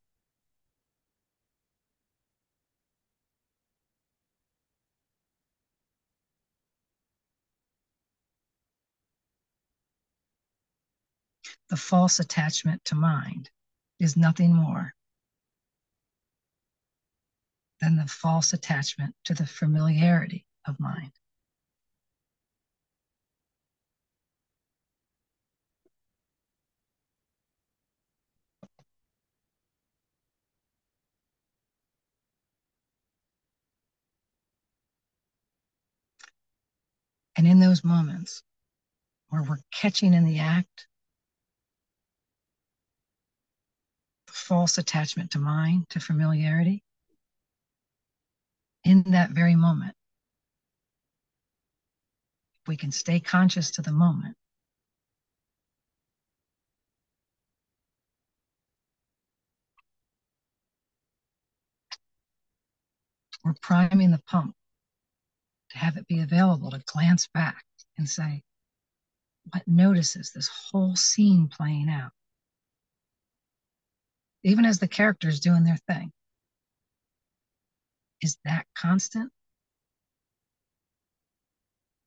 The 11.72 11.76
false 11.78 12.18
attachment 12.18 12.84
to 12.84 12.94
mind 12.94 13.48
is 13.98 14.14
nothing 14.14 14.54
more 14.54 14.92
than 17.80 17.96
the 17.96 18.06
false 18.06 18.52
attachment 18.52 19.14
to 19.24 19.32
the 19.32 19.46
familiarity 19.46 20.44
of 20.68 20.78
mind. 20.78 21.12
And 37.34 37.46
in 37.46 37.60
those 37.60 37.82
moments 37.82 38.42
where 39.30 39.42
we're 39.42 39.56
catching 39.72 40.12
in 40.12 40.26
the 40.26 40.38
act 40.38 40.86
false 44.42 44.76
attachment 44.76 45.30
to 45.30 45.38
mind, 45.38 45.88
to 45.90 46.00
familiarity, 46.00 46.82
in 48.84 49.02
that 49.12 49.30
very 49.30 49.54
moment, 49.54 49.94
if 52.62 52.68
we 52.68 52.76
can 52.76 52.90
stay 52.90 53.20
conscious 53.20 53.70
to 53.72 53.82
the 53.82 53.92
moment, 53.92 54.36
we're 63.44 63.54
priming 63.62 64.10
the 64.10 64.22
pump 64.26 64.54
to 65.70 65.78
have 65.78 65.96
it 65.96 66.06
be 66.06 66.20
available 66.20 66.70
to 66.70 66.82
glance 66.86 67.28
back 67.28 67.64
and 67.96 68.08
say, 68.08 68.42
what 69.50 69.66
notices 69.66 70.32
this 70.32 70.48
whole 70.48 70.96
scene 70.96 71.48
playing 71.48 71.88
out? 71.88 72.12
Even 74.44 74.64
as 74.64 74.78
the 74.78 74.88
characters 74.88 75.40
doing 75.40 75.64
their 75.64 75.78
thing. 75.88 76.12
Is 78.20 78.36
that 78.44 78.66
constant? 78.76 79.32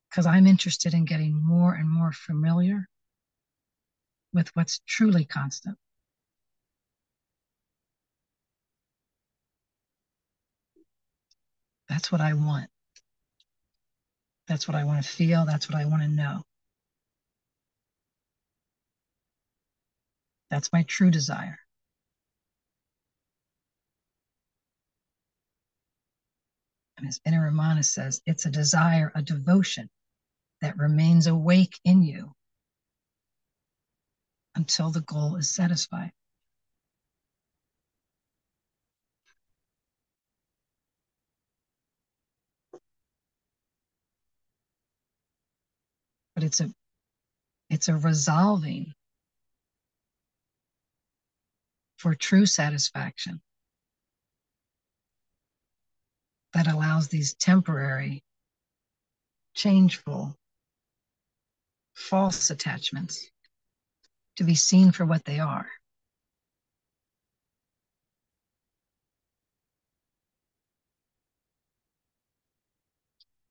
Because 0.10 0.26
I'm 0.26 0.48
interested 0.48 0.94
in 0.94 1.06
getting 1.06 1.34
more 1.34 1.74
and 1.74 1.90
more 1.90 2.12
familiar 2.14 2.88
with 4.34 4.50
what's 4.56 4.80
truly 4.88 5.26
constant. 5.26 5.78
That's 11.90 12.12
what 12.12 12.22
I 12.22 12.34
want. 12.34 12.70
That's 14.48 14.68
what 14.68 14.76
I 14.76 14.84
want 14.84 15.04
to 15.04 15.10
feel. 15.10 15.46
That's 15.46 15.70
what 15.70 15.78
I 15.78 15.86
want 15.86 16.04
to 16.04 16.08
know. 16.08 16.44
That's 20.50 20.72
my 20.72 20.84
true 20.84 21.12
desire. 21.12 21.60
As 27.08 27.22
Inner 27.26 27.52
Ramana 27.52 27.86
says, 27.86 28.22
it's 28.26 28.46
a 28.46 28.52
desire, 28.52 29.12
a 29.16 29.22
devotion 29.22 29.90
that 30.62 30.78
remains 30.78 31.28
awake 31.28 31.80
in 31.84 32.02
you 32.04 32.34
until 34.56 34.90
the 34.92 35.02
goal 35.02 35.36
is 35.36 35.50
satisfied. 35.50 36.12
But 46.34 46.44
it's 46.44 46.60
a 46.60 46.74
it's 47.70 47.88
a 47.88 47.96
resolving 47.96 48.94
for 51.98 52.14
true 52.16 52.46
satisfaction 52.46 53.42
that 56.56 56.72
allows 56.72 57.10
these 57.10 57.34
temporary, 57.34 58.24
changeful, 59.54 60.34
false 61.94 62.50
attachments 62.50 63.30
to 64.38 64.46
be 64.46 64.56
seen 64.56 64.94
for 64.94 65.06
what 65.06 65.26
they 65.26 65.40
are. 65.40 65.68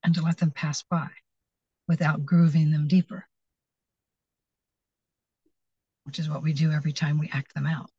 And 0.02 0.14
to 0.14 0.22
let 0.22 0.38
them 0.38 0.50
pass 0.50 0.82
by 0.82 1.08
without 1.86 2.24
grooving 2.24 2.70
them 2.70 2.88
deeper, 2.88 3.26
which 6.04 6.18
is 6.18 6.30
what 6.30 6.42
we 6.42 6.54
do 6.54 6.72
every 6.72 6.92
time 6.94 7.18
we 7.18 7.28
act 7.30 7.54
them 7.54 7.66
out. 7.66 7.90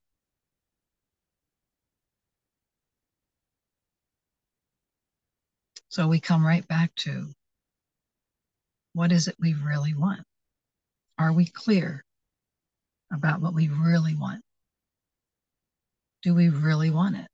So 5.96 6.10
we 6.10 6.20
come 6.20 6.46
right 6.46 6.68
back 6.68 6.94
to 6.96 7.32
what 8.92 9.14
is 9.14 9.30
it 9.30 9.36
we 9.40 9.54
really 9.54 9.94
want? 9.94 10.20
Are 11.18 11.32
we 11.32 11.46
clear 11.46 12.04
about 13.14 13.40
what 13.40 13.54
we 13.54 13.70
really 13.70 14.14
want? 14.14 14.42
Do 16.22 16.36
we 16.36 16.50
really 16.50 16.90
want 16.90 17.16
it? 17.16 17.28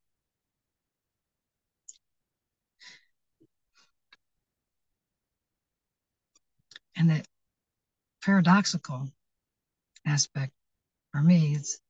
And 6.95 7.09
the 7.09 7.26
paradoxical 8.22 9.09
aspect 10.05 10.53
for 11.12 11.24
me 11.24 11.55
is 11.55 11.82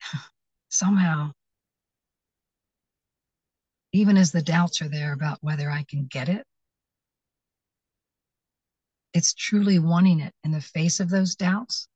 somehow 0.68 1.32
even 3.96 4.18
as 4.18 4.30
the 4.30 4.42
doubts 4.42 4.82
are 4.82 4.88
there 4.88 5.14
about 5.14 5.38
whether 5.40 5.70
I 5.70 5.82
can 5.84 6.04
get 6.04 6.28
it, 6.28 6.46
it's 9.14 9.32
truly 9.32 9.78
wanting 9.78 10.20
it 10.20 10.34
in 10.44 10.50
the 10.52 10.60
face 10.60 11.00
of 11.00 11.08
those 11.08 11.34
doubts. 11.34 11.88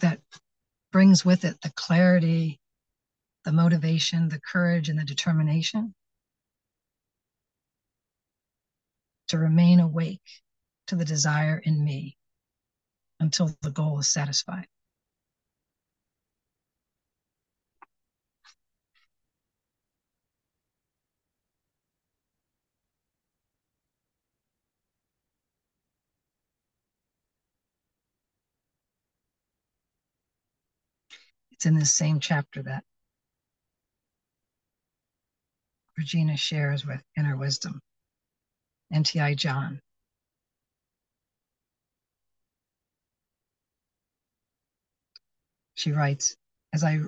That 0.00 0.20
brings 0.90 1.24
with 1.24 1.44
it 1.44 1.60
the 1.62 1.72
clarity, 1.76 2.58
the 3.44 3.52
motivation, 3.52 4.28
the 4.28 4.40
courage, 4.40 4.88
and 4.88 4.98
the 4.98 5.04
determination 5.04 5.94
to 9.28 9.38
remain 9.38 9.78
awake 9.78 10.42
to 10.88 10.96
the 10.96 11.04
desire 11.04 11.58
in 11.58 11.82
me 11.84 12.16
until 13.20 13.54
the 13.62 13.70
goal 13.70 13.98
is 13.98 14.08
satisfied. 14.08 14.66
It's 31.52 31.66
in 31.66 31.78
this 31.78 31.92
same 31.92 32.20
chapter 32.20 32.62
that 32.64 32.84
Regina 35.96 36.36
shares 36.36 36.84
with 36.84 37.02
Inner 37.16 37.36
Wisdom, 37.36 37.80
NTI 38.92 39.36
John. 39.36 39.80
She 45.74 45.92
writes, 45.92 46.36
as 46.72 46.84
I 46.84 47.00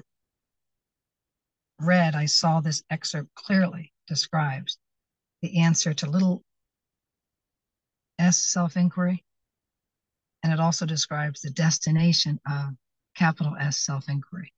read, 1.78 2.14
I 2.14 2.26
saw 2.26 2.60
this 2.60 2.82
excerpt 2.90 3.34
clearly 3.34 3.92
describes 4.06 4.78
the 5.42 5.60
answer 5.60 5.92
to 5.94 6.10
little 6.10 6.42
s 8.18 8.40
self 8.40 8.76
inquiry, 8.76 9.24
and 10.42 10.52
it 10.52 10.60
also 10.60 10.86
describes 10.86 11.40
the 11.40 11.50
destination 11.50 12.40
of 12.46 12.76
capital 13.14 13.56
S 13.58 13.78
self 13.78 14.08
inquiry. 14.08 14.52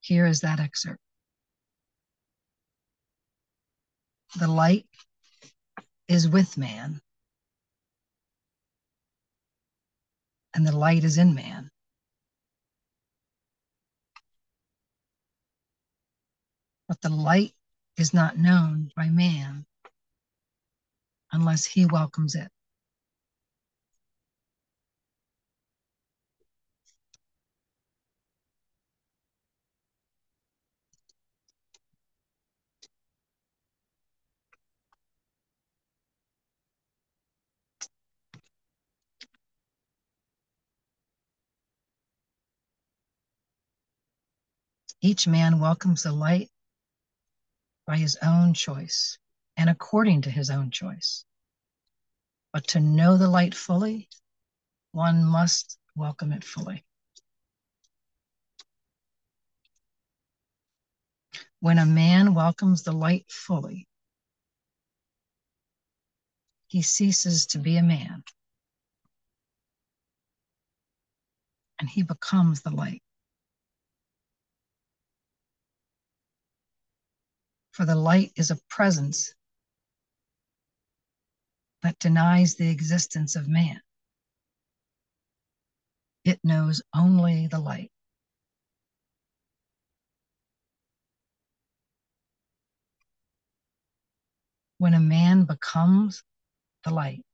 Here 0.00 0.26
is 0.26 0.40
that 0.40 0.60
excerpt. 0.60 1.00
The 4.38 4.48
light 4.48 4.86
is 6.08 6.28
with 6.28 6.56
man, 6.56 7.00
and 10.54 10.66
the 10.66 10.76
light 10.76 11.04
is 11.04 11.18
in 11.18 11.34
man. 11.34 11.70
But 16.88 17.02
the 17.02 17.10
light 17.10 17.54
is 17.98 18.14
not 18.14 18.38
known 18.38 18.90
by 18.96 19.08
man 19.10 19.66
unless 21.32 21.64
he 21.66 21.86
welcomes 21.86 22.34
it. 22.34 22.50
Each 45.00 45.28
man 45.28 45.60
welcomes 45.60 46.02
the 46.02 46.12
light 46.12 46.50
by 47.88 47.96
his 47.96 48.18
own 48.22 48.52
choice 48.52 49.16
and 49.56 49.70
according 49.70 50.20
to 50.20 50.30
his 50.30 50.50
own 50.50 50.70
choice. 50.70 51.24
But 52.52 52.68
to 52.68 52.80
know 52.80 53.16
the 53.16 53.28
light 53.28 53.54
fully, 53.54 54.10
one 54.92 55.24
must 55.24 55.78
welcome 55.96 56.30
it 56.32 56.44
fully. 56.44 56.84
When 61.60 61.78
a 61.78 61.86
man 61.86 62.34
welcomes 62.34 62.82
the 62.82 62.92
light 62.92 63.24
fully, 63.30 63.88
he 66.66 66.82
ceases 66.82 67.46
to 67.46 67.58
be 67.58 67.78
a 67.78 67.82
man 67.82 68.22
and 71.78 71.88
he 71.88 72.02
becomes 72.02 72.60
the 72.60 72.70
light. 72.70 73.02
For 77.78 77.84
the 77.84 77.94
light 77.94 78.32
is 78.34 78.50
a 78.50 78.58
presence 78.68 79.32
that 81.84 81.96
denies 82.00 82.56
the 82.56 82.68
existence 82.68 83.36
of 83.36 83.46
man. 83.46 83.80
It 86.24 86.40
knows 86.42 86.82
only 86.92 87.46
the 87.46 87.60
light. 87.60 87.92
When 94.78 94.94
a 94.94 94.98
man 94.98 95.44
becomes 95.44 96.24
the 96.82 96.90
light, 96.90 97.24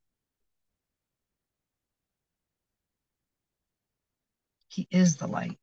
he 4.69 4.87
is 4.91 5.17
the 5.17 5.27
light. 5.27 5.59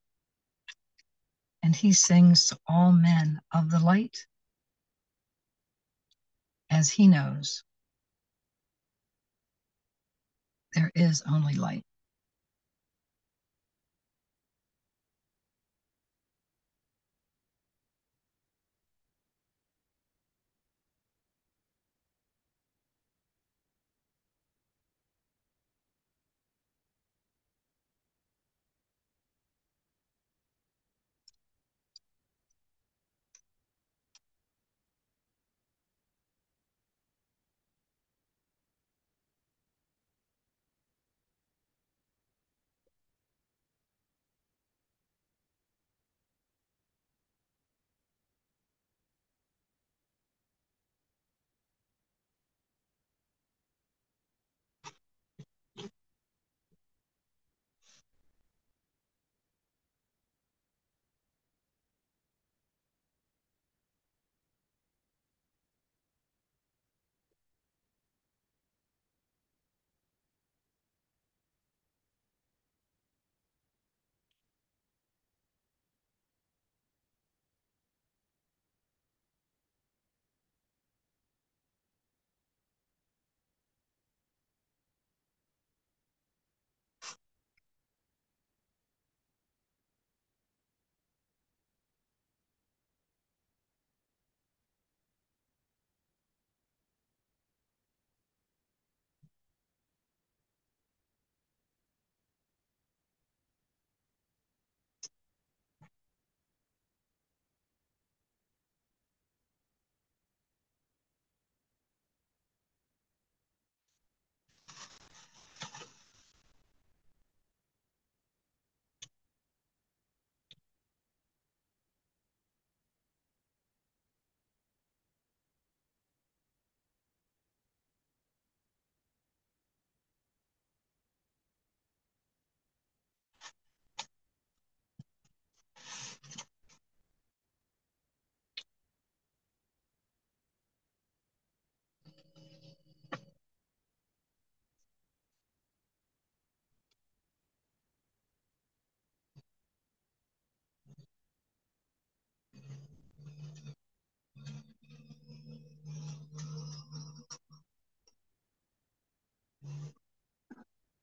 And 1.62 1.76
he 1.76 1.94
sings 1.94 2.48
to 2.48 2.58
all 2.66 2.92
men 2.92 3.42
of 3.54 3.70
the 3.70 3.80
light 3.80 4.26
as 6.72 6.90
he 6.92 7.08
knows 7.08 7.64
there 10.76 10.92
is 10.96 11.24
only 11.30 11.54
light. 11.56 11.84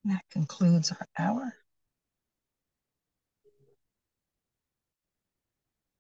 That 0.08 0.24
concludes 0.32 0.92
our 0.92 1.08
hour. 1.18 1.54